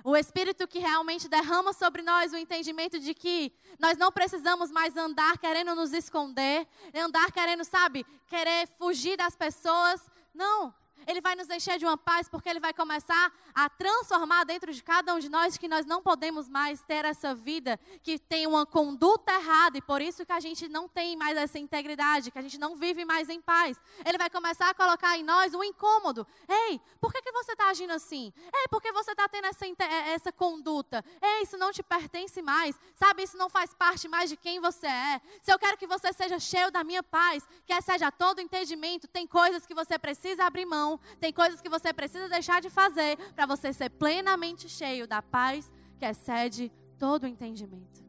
[0.03, 4.97] O Espírito que realmente derrama sobre nós o entendimento de que nós não precisamos mais
[4.97, 10.01] andar querendo nos esconder, andar querendo, sabe, querer fugir das pessoas.
[10.33, 10.73] Não.
[11.05, 14.81] Ele vai nos encher de uma paz, porque Ele vai começar a transformar dentro de
[14.81, 18.65] cada um de nós que nós não podemos mais ter essa vida que tem uma
[18.65, 22.41] conduta errada e por isso que a gente não tem mais essa integridade, que a
[22.41, 23.79] gente não vive mais em paz.
[24.05, 26.25] Ele vai começar a colocar em nós um incômodo.
[26.47, 28.33] Ei, por que, que você está agindo assim?
[28.53, 29.65] Ei, por que você está tendo essa,
[30.07, 31.03] essa conduta?
[31.21, 32.79] Ei, isso não te pertence mais.
[32.95, 35.21] Sabe, isso não faz parte mais de quem você é.
[35.41, 39.27] Se eu quero que você seja cheio da minha paz, que seja todo entendimento, tem
[39.27, 43.45] coisas que você precisa abrir mão tem coisas que você precisa deixar de fazer para
[43.45, 48.03] você ser plenamente cheio da paz que excede todo o entendimento.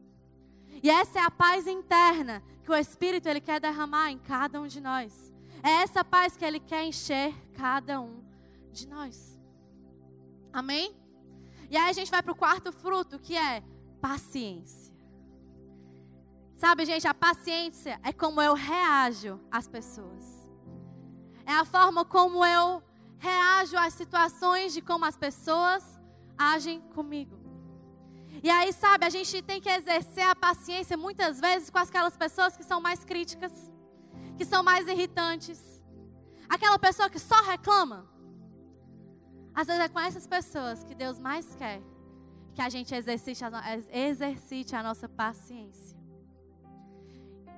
[0.83, 4.67] E essa é a paz interna que o Espírito ele quer derramar em cada um
[4.67, 5.33] de nós.
[5.63, 8.23] É essa paz que ele quer encher cada um
[8.71, 9.39] de nós.
[10.51, 10.95] Amém?
[11.69, 13.63] E aí a gente vai para o quarto fruto, que é
[14.01, 14.93] paciência.
[16.55, 20.34] Sabe, gente, a paciência é como eu reajo às pessoas
[21.45, 22.83] é a forma como eu
[23.17, 25.83] reajo às situações, de como as pessoas
[26.37, 27.37] agem comigo.
[28.43, 32.55] E aí, sabe, a gente tem que exercer a paciência muitas vezes com aquelas pessoas
[32.57, 33.51] que são mais críticas,
[34.37, 35.59] que são mais irritantes,
[36.49, 38.07] aquela pessoa que só reclama.
[39.53, 41.81] Às vezes é com essas pessoas que Deus mais quer
[42.55, 43.49] que a gente exercite a,
[43.91, 45.97] exercite a nossa paciência.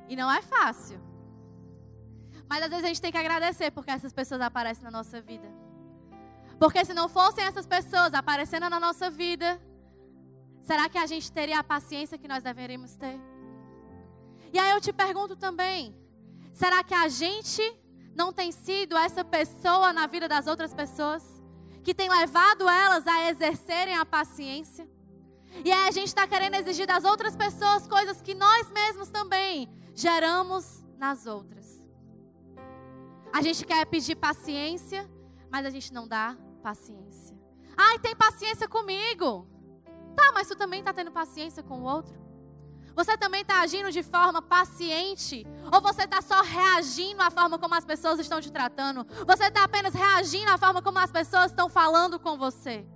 [0.09, 0.99] E não é fácil.
[2.49, 5.47] Mas às vezes a gente tem que agradecer porque essas pessoas aparecem na nossa vida.
[6.59, 9.61] Porque se não fossem essas pessoas aparecendo na nossa vida,
[10.61, 13.19] será que a gente teria a paciência que nós deveríamos ter?
[14.51, 15.95] E aí eu te pergunto também:
[16.53, 17.61] será que a gente
[18.15, 21.23] não tem sido essa pessoa na vida das outras pessoas?
[21.83, 24.87] Que tem levado elas a exercerem a paciência?
[25.63, 29.69] E aí a gente está querendo exigir das outras pessoas coisas que nós mesmos também
[29.95, 31.56] geramos nas outras.
[33.33, 35.09] A gente quer pedir paciência,
[35.49, 37.37] mas a gente não dá paciência.
[37.75, 39.47] Ai, tem paciência comigo.
[40.15, 42.17] Tá, mas tu também está tendo paciência com o outro?
[42.95, 45.45] Você também está agindo de forma paciente?
[45.71, 49.05] Ou você está só reagindo à forma como as pessoas estão te tratando?
[49.27, 52.87] Você está apenas reagindo à forma como as pessoas estão falando com você?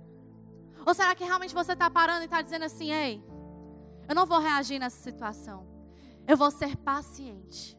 [0.84, 3.22] Ou será que realmente você está parando e está dizendo assim: ei,
[4.08, 5.68] eu não vou reagir nessa situação.
[6.26, 7.78] Eu vou ser paciente.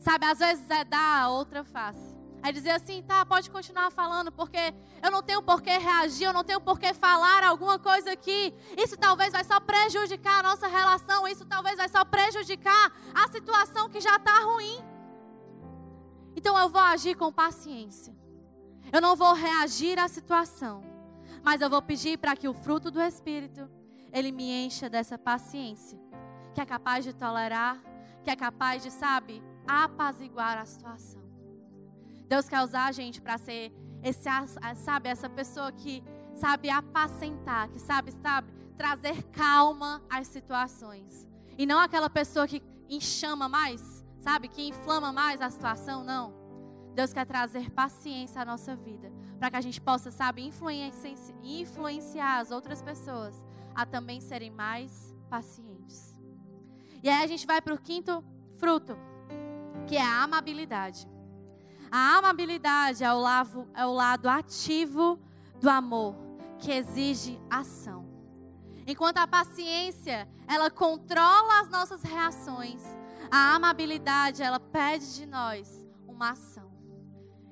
[0.00, 2.18] Sabe, às vezes é dar a outra face.
[2.42, 6.32] É dizer assim, tá, pode continuar falando, porque eu não tenho por que reagir, eu
[6.32, 8.54] não tenho por que falar alguma coisa aqui.
[8.78, 13.90] Isso talvez vai só prejudicar a nossa relação, isso talvez vai só prejudicar a situação
[13.90, 14.82] que já está ruim.
[16.34, 18.16] Então eu vou agir com paciência.
[18.90, 20.82] Eu não vou reagir à situação,
[21.42, 23.68] mas eu vou pedir para que o fruto do Espírito,
[24.10, 26.00] ele me encha dessa paciência,
[26.54, 27.78] que é capaz de tolerar,
[28.24, 31.22] que é capaz de, sabe, apaziguar a situação.
[32.28, 34.28] Deus quer usar a gente para ser esse,
[34.76, 36.02] sabe, essa pessoa que
[36.34, 41.26] sabe apacentar, que sabe, sabe, trazer calma às situações.
[41.58, 46.32] E não aquela pessoa que enxama mais, sabe, que inflama mais a situação, não.
[46.94, 50.50] Deus quer trazer paciência à nossa vida, para que a gente possa, sabe,
[51.42, 56.14] influenciar as outras pessoas a também serem mais pacientes.
[57.02, 58.24] E aí a gente vai para o quinto
[58.58, 58.96] fruto
[59.86, 61.08] que é a amabilidade.
[61.90, 65.18] A amabilidade é o, lado, é o lado ativo
[65.60, 66.14] do amor,
[66.58, 68.08] que exige ação.
[68.86, 72.82] Enquanto a paciência, ela controla as nossas reações,
[73.30, 76.70] a amabilidade, ela pede de nós uma ação.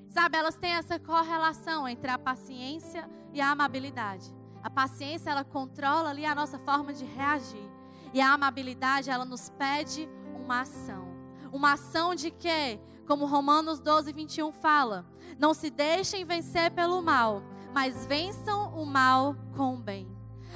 [0.08, 4.34] Sabe, elas têm essa correlação entre a paciência e a amabilidade.
[4.62, 7.70] A paciência, ela controla ali a nossa forma de reagir.
[8.12, 11.07] E a amabilidade, ela nos pede uma ação.
[11.52, 12.80] Uma ação de quê?
[13.06, 15.06] Como Romanos 12, 21 fala:
[15.38, 20.08] Não se deixem vencer pelo mal, mas vençam o mal com o bem.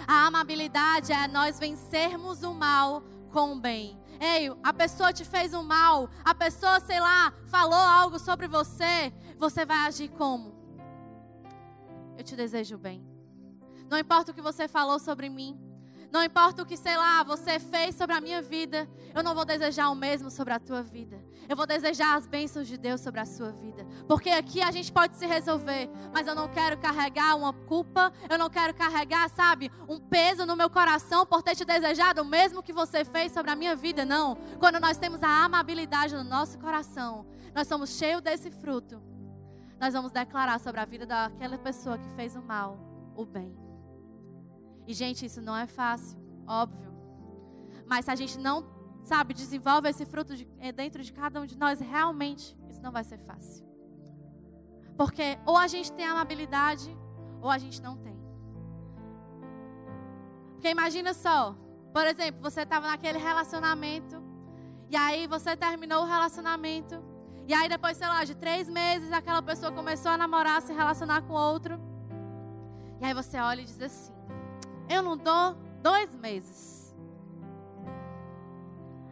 [0.06, 3.98] A amabilidade é nós vencermos o mal com o bem.
[4.20, 9.12] Ei, a pessoa te fez um mal, a pessoa, sei lá, falou algo sobre você,
[9.36, 10.54] você vai agir como?
[12.16, 13.04] Eu te desejo bem.
[13.90, 15.58] Não importa o que você falou sobre mim,
[16.12, 19.46] Não importa o que, sei lá, você fez sobre a minha vida, eu não vou
[19.46, 21.18] desejar o mesmo sobre a tua vida.
[21.48, 23.86] Eu vou desejar as bênçãos de Deus sobre a sua vida.
[24.06, 28.36] Porque aqui a gente pode se resolver, mas eu não quero carregar uma culpa, eu
[28.36, 32.62] não quero carregar, sabe, um peso no meu coração por ter te desejado o mesmo
[32.62, 34.04] que você fez sobre a minha vida.
[34.04, 34.36] Não.
[34.60, 39.02] Quando nós temos a amabilidade no nosso coração, nós somos cheios desse fruto.
[39.80, 42.78] Nós vamos declarar sobre a vida daquela pessoa que fez o mal,
[43.16, 43.71] o bem.
[44.86, 46.92] E, gente, isso não é fácil, óbvio.
[47.86, 48.64] Mas se a gente não,
[49.02, 52.92] sabe, desenvolve esse fruto de, eh, dentro de cada um de nós, realmente, isso não
[52.92, 53.66] vai ser fácil.
[54.96, 56.96] Porque ou a gente tem amabilidade,
[57.40, 58.20] ou a gente não tem.
[60.52, 61.56] Porque imagina só,
[61.92, 64.22] por exemplo, você estava naquele relacionamento,
[64.88, 67.02] e aí você terminou o relacionamento,
[67.46, 71.22] e aí depois, sei lá, de três meses, aquela pessoa começou a namorar, se relacionar
[71.22, 71.80] com outro.
[73.00, 74.12] E aí você olha e diz assim:
[74.92, 76.94] eu não dou dois meses.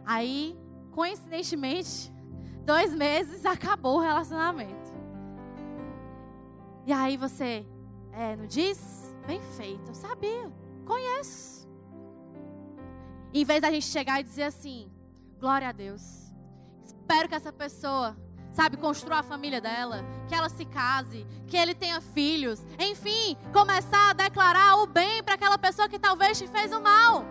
[0.05, 0.57] Aí,
[0.91, 2.11] coincidentemente,
[2.63, 4.91] dois meses acabou o relacionamento.
[6.85, 7.65] E aí você,
[8.11, 9.15] é, não diz?
[9.25, 10.51] Bem feito, eu sabia,
[10.85, 11.67] conheço.
[13.33, 14.91] Em vez da gente chegar e dizer assim,
[15.39, 16.33] glória a Deus,
[16.83, 18.17] espero que essa pessoa
[18.51, 24.11] sabe, construa a família dela, que ela se case, que ele tenha filhos, enfim, começar
[24.11, 27.25] a declarar o bem para aquela pessoa que talvez te fez o mal.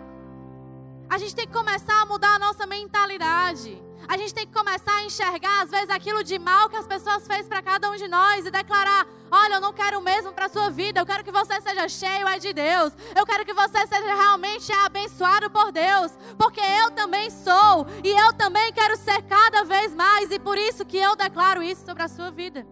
[1.09, 3.81] A gente tem que começar a mudar a nossa mentalidade.
[4.07, 7.25] A gente tem que começar a enxergar, às vezes, aquilo de mal que as pessoas
[7.27, 10.47] fez para cada um de nós e declarar: Olha, eu não quero o mesmo para
[10.47, 10.99] a sua vida.
[10.99, 12.91] Eu quero que você seja cheio é de Deus.
[13.15, 16.11] Eu quero que você seja realmente abençoado por Deus.
[16.37, 17.87] Porque eu também sou.
[18.03, 20.29] E eu também quero ser cada vez mais.
[20.31, 22.67] E por isso que eu declaro isso sobre a sua vida.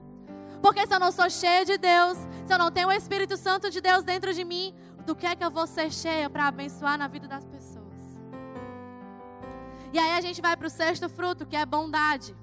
[0.62, 3.70] Porque se eu não sou cheia de Deus, se eu não tenho o Espírito Santo
[3.70, 4.76] de Deus dentro de mim,
[5.06, 7.69] do que é que eu vou ser cheia para abençoar na vida das pessoas?
[9.92, 12.36] E aí a gente vai para o sexto fruto, que é bondade.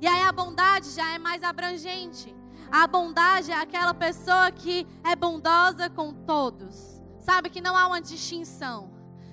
[0.00, 2.34] E aí a bondade já é mais abrangente.
[2.70, 7.00] A bondade é aquela pessoa que é bondosa com todos.
[7.20, 8.90] Sabe que não há uma distinção.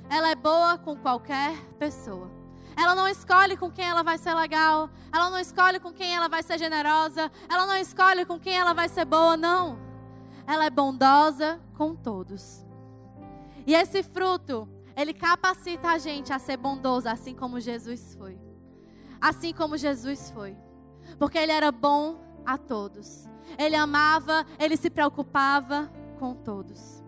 [0.09, 2.31] Ela é boa com qualquer pessoa.
[2.75, 4.89] Ela não escolhe com quem ela vai ser legal.
[5.11, 7.31] Ela não escolhe com quem ela vai ser generosa.
[7.49, 9.79] Ela não escolhe com quem ela vai ser boa, não.
[10.45, 12.65] Ela é bondosa com todos.
[13.65, 18.41] E esse fruto ele capacita a gente a ser bondoso, assim como Jesus foi.
[19.21, 20.57] Assim como Jesus foi.
[21.19, 23.29] Porque ele era bom a todos.
[23.59, 27.03] Ele amava, ele se preocupava com todos.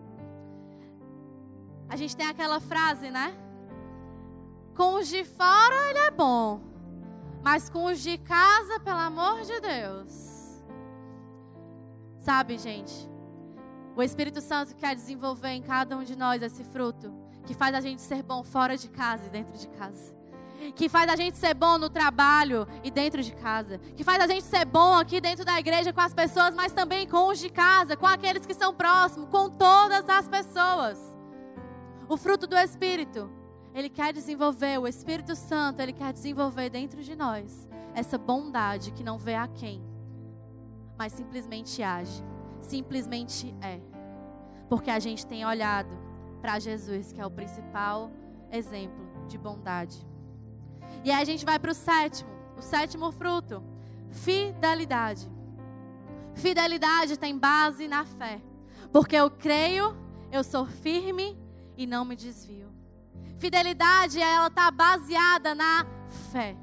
[1.88, 3.36] A gente tem aquela frase, né?
[4.76, 6.60] Com os de fora ele é bom,
[7.42, 10.62] mas com os de casa, pelo amor de Deus.
[12.20, 13.10] Sabe, gente?
[13.96, 17.12] O Espírito Santo quer desenvolver em cada um de nós esse fruto
[17.50, 20.14] que faz a gente ser bom fora de casa e dentro de casa.
[20.76, 23.78] Que faz a gente ser bom no trabalho e dentro de casa.
[23.96, 27.08] Que faz a gente ser bom aqui dentro da igreja com as pessoas, mas também
[27.08, 30.96] com os de casa, com aqueles que são próximos, com todas as pessoas.
[32.08, 33.28] O fruto do Espírito,
[33.74, 39.02] ele quer desenvolver, o Espírito Santo, ele quer desenvolver dentro de nós essa bondade que
[39.02, 39.82] não vê a quem,
[40.96, 42.22] mas simplesmente age,
[42.60, 43.80] simplesmente é.
[44.68, 46.09] Porque a gente tem olhado
[46.40, 48.10] para Jesus, que é o principal
[48.50, 50.06] exemplo de bondade.
[51.04, 53.62] E aí a gente vai para o sétimo, o sétimo fruto,
[54.10, 55.30] fidelidade.
[56.34, 58.40] Fidelidade tem base na fé,
[58.92, 59.96] porque eu creio,
[60.32, 61.38] eu sou firme
[61.76, 62.68] e não me desvio.
[63.38, 65.86] Fidelidade, ela está baseada na
[66.30, 66.56] fé.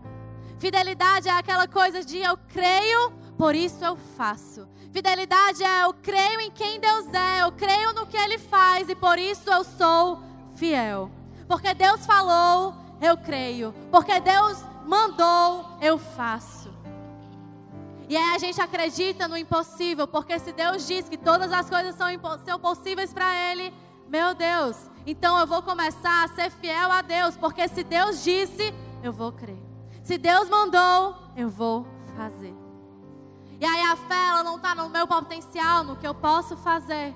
[0.60, 4.68] Fidelidade é aquela coisa de eu creio, por isso eu faço.
[4.98, 8.96] Fidelidade é eu creio em quem Deus é, eu creio no que Ele faz e
[8.96, 10.24] por isso eu sou
[10.56, 11.12] fiel.
[11.48, 13.76] Porque Deus falou, eu creio.
[13.92, 16.74] Porque Deus mandou, eu faço.
[18.10, 21.94] E aí a gente acredita no impossível, porque se Deus diz que todas as coisas
[21.94, 22.08] são,
[22.44, 23.72] são possíveis para Ele,
[24.10, 28.74] meu Deus, então eu vou começar a ser fiel a Deus, porque se Deus disse,
[29.04, 29.62] eu vou crer.
[30.02, 31.86] Se Deus mandou, eu vou
[32.16, 32.67] fazer.
[33.60, 37.16] E aí a fé, ela não está no meu potencial, no que eu posso fazer,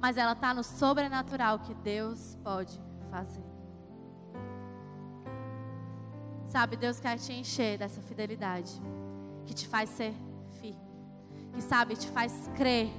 [0.00, 2.80] mas ela está no sobrenatural que Deus pode
[3.10, 3.44] fazer.
[6.48, 8.72] Sabe, Deus quer te encher dessa fidelidade,
[9.44, 10.12] que te faz ser
[10.60, 10.80] firme,
[11.54, 12.90] que sabe, te faz crer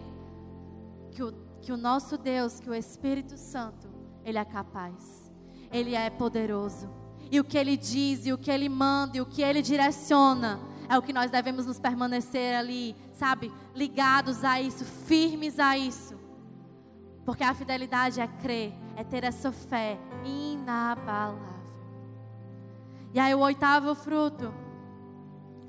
[1.12, 3.90] que o, que o nosso Deus, que o Espírito Santo,
[4.24, 5.32] Ele é capaz,
[5.72, 6.88] Ele é poderoso.
[7.32, 10.60] E o que Ele diz, e o que Ele manda, e o que Ele direciona,
[10.90, 16.18] é o que nós devemos nos permanecer ali, sabe, ligados a isso, firmes a isso.
[17.26, 21.58] Porque a fidelidade é crer, é ter essa fé, inabalável.
[23.14, 24.54] E aí o oitavo fruto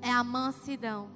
[0.01, 1.11] é a mansidão.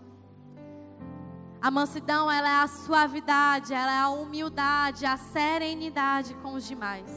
[1.60, 7.08] A mansidão, ela é a suavidade, ela é a humildade, a serenidade com os demais.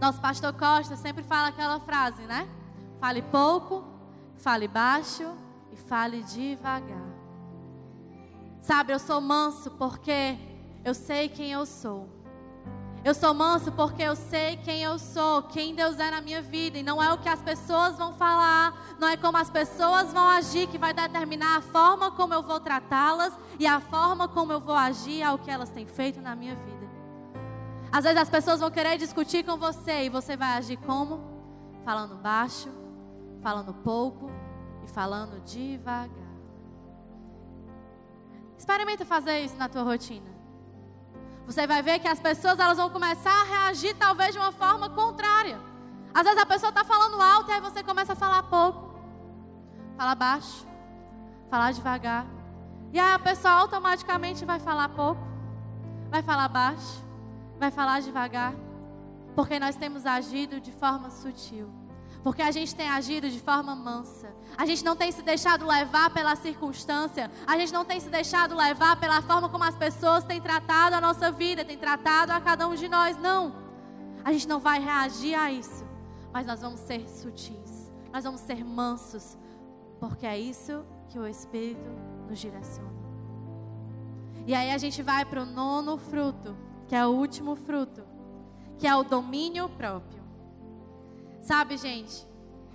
[0.00, 2.48] Nosso pastor Costa sempre fala aquela frase, né?
[2.98, 3.84] Fale pouco,
[4.38, 5.43] fale baixo
[5.74, 7.12] e fale devagar.
[8.60, 10.38] Sabe, eu sou manso porque
[10.84, 12.08] eu sei quem eu sou.
[13.04, 16.78] Eu sou manso porque eu sei quem eu sou, quem Deus é na minha vida.
[16.78, 20.26] E não é o que as pessoas vão falar, não é como as pessoas vão
[20.26, 24.60] agir que vai determinar a forma como eu vou tratá-las e a forma como eu
[24.60, 26.88] vou agir ao que elas têm feito na minha vida.
[27.92, 31.20] Às vezes as pessoas vão querer discutir com você e você vai agir como?
[31.84, 32.70] Falando baixo,
[33.42, 34.30] falando pouco
[34.84, 36.34] e falando devagar.
[38.56, 40.32] Experimenta fazer isso na tua rotina.
[41.46, 44.88] Você vai ver que as pessoas elas vão começar a reagir talvez de uma forma
[44.88, 45.58] contrária.
[46.14, 48.94] Às vezes a pessoa está falando alto e aí você começa a falar pouco.
[49.96, 50.66] Falar baixo.
[51.50, 52.26] Falar devagar.
[52.92, 55.20] E aí a pessoa automaticamente vai falar pouco.
[56.10, 57.04] Vai falar baixo.
[57.58, 58.54] Vai falar devagar.
[59.34, 61.68] Porque nós temos agido de forma sutil.
[62.24, 64.34] Porque a gente tem agido de forma mansa.
[64.56, 67.30] A gente não tem se deixado levar pela circunstância.
[67.46, 71.02] A gente não tem se deixado levar pela forma como as pessoas têm tratado a
[71.02, 73.18] nossa vida, têm tratado a cada um de nós.
[73.18, 73.54] Não.
[74.24, 75.84] A gente não vai reagir a isso.
[76.32, 77.92] Mas nós vamos ser sutis.
[78.10, 79.36] Nós vamos ser mansos.
[80.00, 81.90] Porque é isso que o Espírito
[82.26, 82.94] nos direciona.
[84.46, 86.56] E aí a gente vai para o nono fruto,
[86.88, 88.02] que é o último fruto,
[88.78, 90.13] que é o domínio próprio.
[91.44, 92.26] Sabe, gente?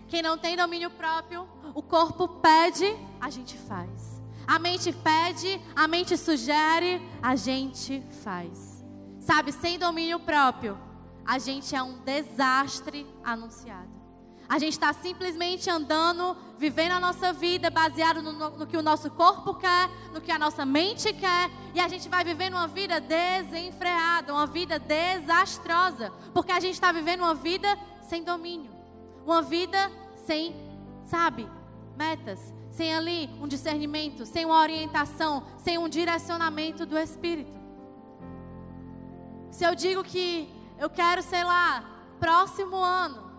[0.07, 2.85] Quem não tem domínio próprio, o corpo pede,
[3.19, 4.21] a gente faz.
[4.45, 8.85] A mente pede, a mente sugere, a gente faz.
[9.19, 10.77] Sabe, sem domínio próprio,
[11.25, 13.89] a gente é um desastre anunciado.
[14.47, 19.09] A gente está simplesmente andando, vivendo a nossa vida baseado no, no, que o nosso
[19.11, 22.99] corpo quer, no que a nossa mente quer, e a gente vai vivendo uma vida
[22.99, 27.77] desenfreada, uma vida desastrosa, porque a gente está vivendo uma vida
[28.09, 28.71] sem domínio.
[29.25, 29.91] Uma vida
[30.25, 30.55] sem,
[31.05, 31.47] sabe,
[31.95, 37.57] metas, sem ali um discernimento, sem uma orientação, sem um direcionamento do Espírito.
[39.51, 41.83] Se eu digo que eu quero, sei lá,
[42.19, 43.29] próximo ano,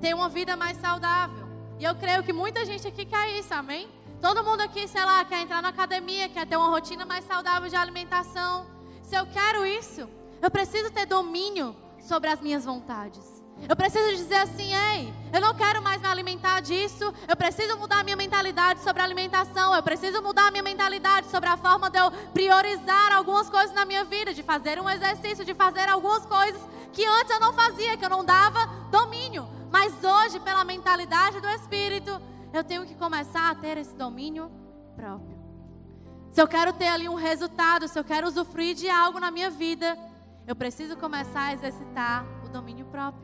[0.00, 1.48] ter uma vida mais saudável.
[1.78, 3.88] E eu creio que muita gente aqui quer isso, amém?
[4.20, 7.68] Todo mundo aqui, sei lá, quer entrar na academia, quer ter uma rotina mais saudável
[7.68, 8.66] de alimentação.
[9.02, 10.08] Se eu quero isso,
[10.40, 13.39] eu preciso ter domínio sobre as minhas vontades.
[13.68, 17.12] Eu preciso dizer assim, ei, eu não quero mais me alimentar disso.
[17.28, 19.74] Eu preciso mudar minha mentalidade sobre a alimentação.
[19.74, 24.04] Eu preciso mudar minha mentalidade sobre a forma de eu priorizar algumas coisas na minha
[24.04, 26.60] vida, de fazer um exercício, de fazer algumas coisas
[26.92, 29.48] que antes eu não fazia, que eu não dava domínio.
[29.70, 32.20] Mas hoje, pela mentalidade do Espírito,
[32.52, 34.50] eu tenho que começar a ter esse domínio
[34.96, 35.38] próprio.
[36.32, 39.50] Se eu quero ter ali um resultado, se eu quero usufruir de algo na minha
[39.50, 39.96] vida,
[40.46, 43.19] eu preciso começar a exercitar o domínio próprio.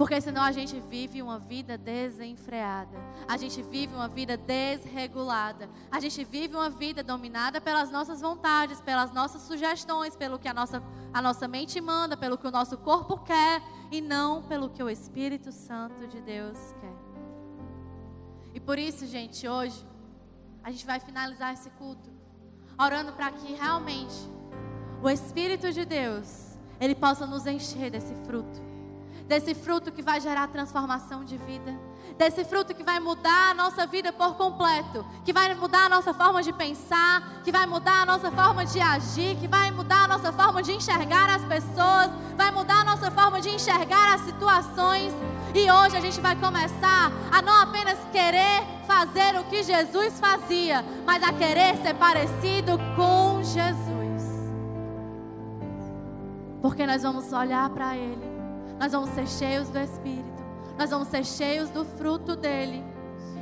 [0.00, 2.96] Porque senão a gente vive uma vida desenfreada.
[3.28, 5.68] A gente vive uma vida desregulada.
[5.92, 10.54] A gente vive uma vida dominada pelas nossas vontades, pelas nossas sugestões, pelo que a
[10.54, 10.82] nossa,
[11.12, 14.88] a nossa mente manda, pelo que o nosso corpo quer e não pelo que o
[14.88, 16.96] Espírito Santo de Deus quer.
[18.54, 19.86] E por isso, gente, hoje
[20.64, 22.08] a gente vai finalizar esse culto
[22.78, 24.16] orando para que realmente
[25.02, 28.69] o Espírito de Deus ele possa nos encher desse fruto
[29.30, 31.72] desse fruto que vai gerar transformação de vida,
[32.18, 36.12] desse fruto que vai mudar a nossa vida por completo, que vai mudar a nossa
[36.12, 40.08] forma de pensar, que vai mudar a nossa forma de agir, que vai mudar a
[40.08, 45.14] nossa forma de enxergar as pessoas, vai mudar a nossa forma de enxergar as situações.
[45.54, 50.84] E hoje a gente vai começar a não apenas querer fazer o que Jesus fazia,
[51.06, 54.50] mas a querer ser parecido com Jesus.
[56.60, 58.39] Porque nós vamos olhar para Ele
[58.80, 60.42] nós vamos ser cheios do Espírito,
[60.78, 62.82] nós vamos ser cheios do fruto dele,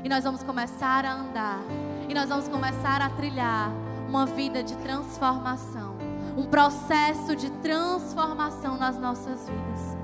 [0.02, 1.60] e nós vamos começar a andar,
[2.08, 3.70] e nós vamos começar a trilhar
[4.08, 5.96] uma vida de transformação,
[6.36, 9.97] um processo de transformação nas nossas vidas.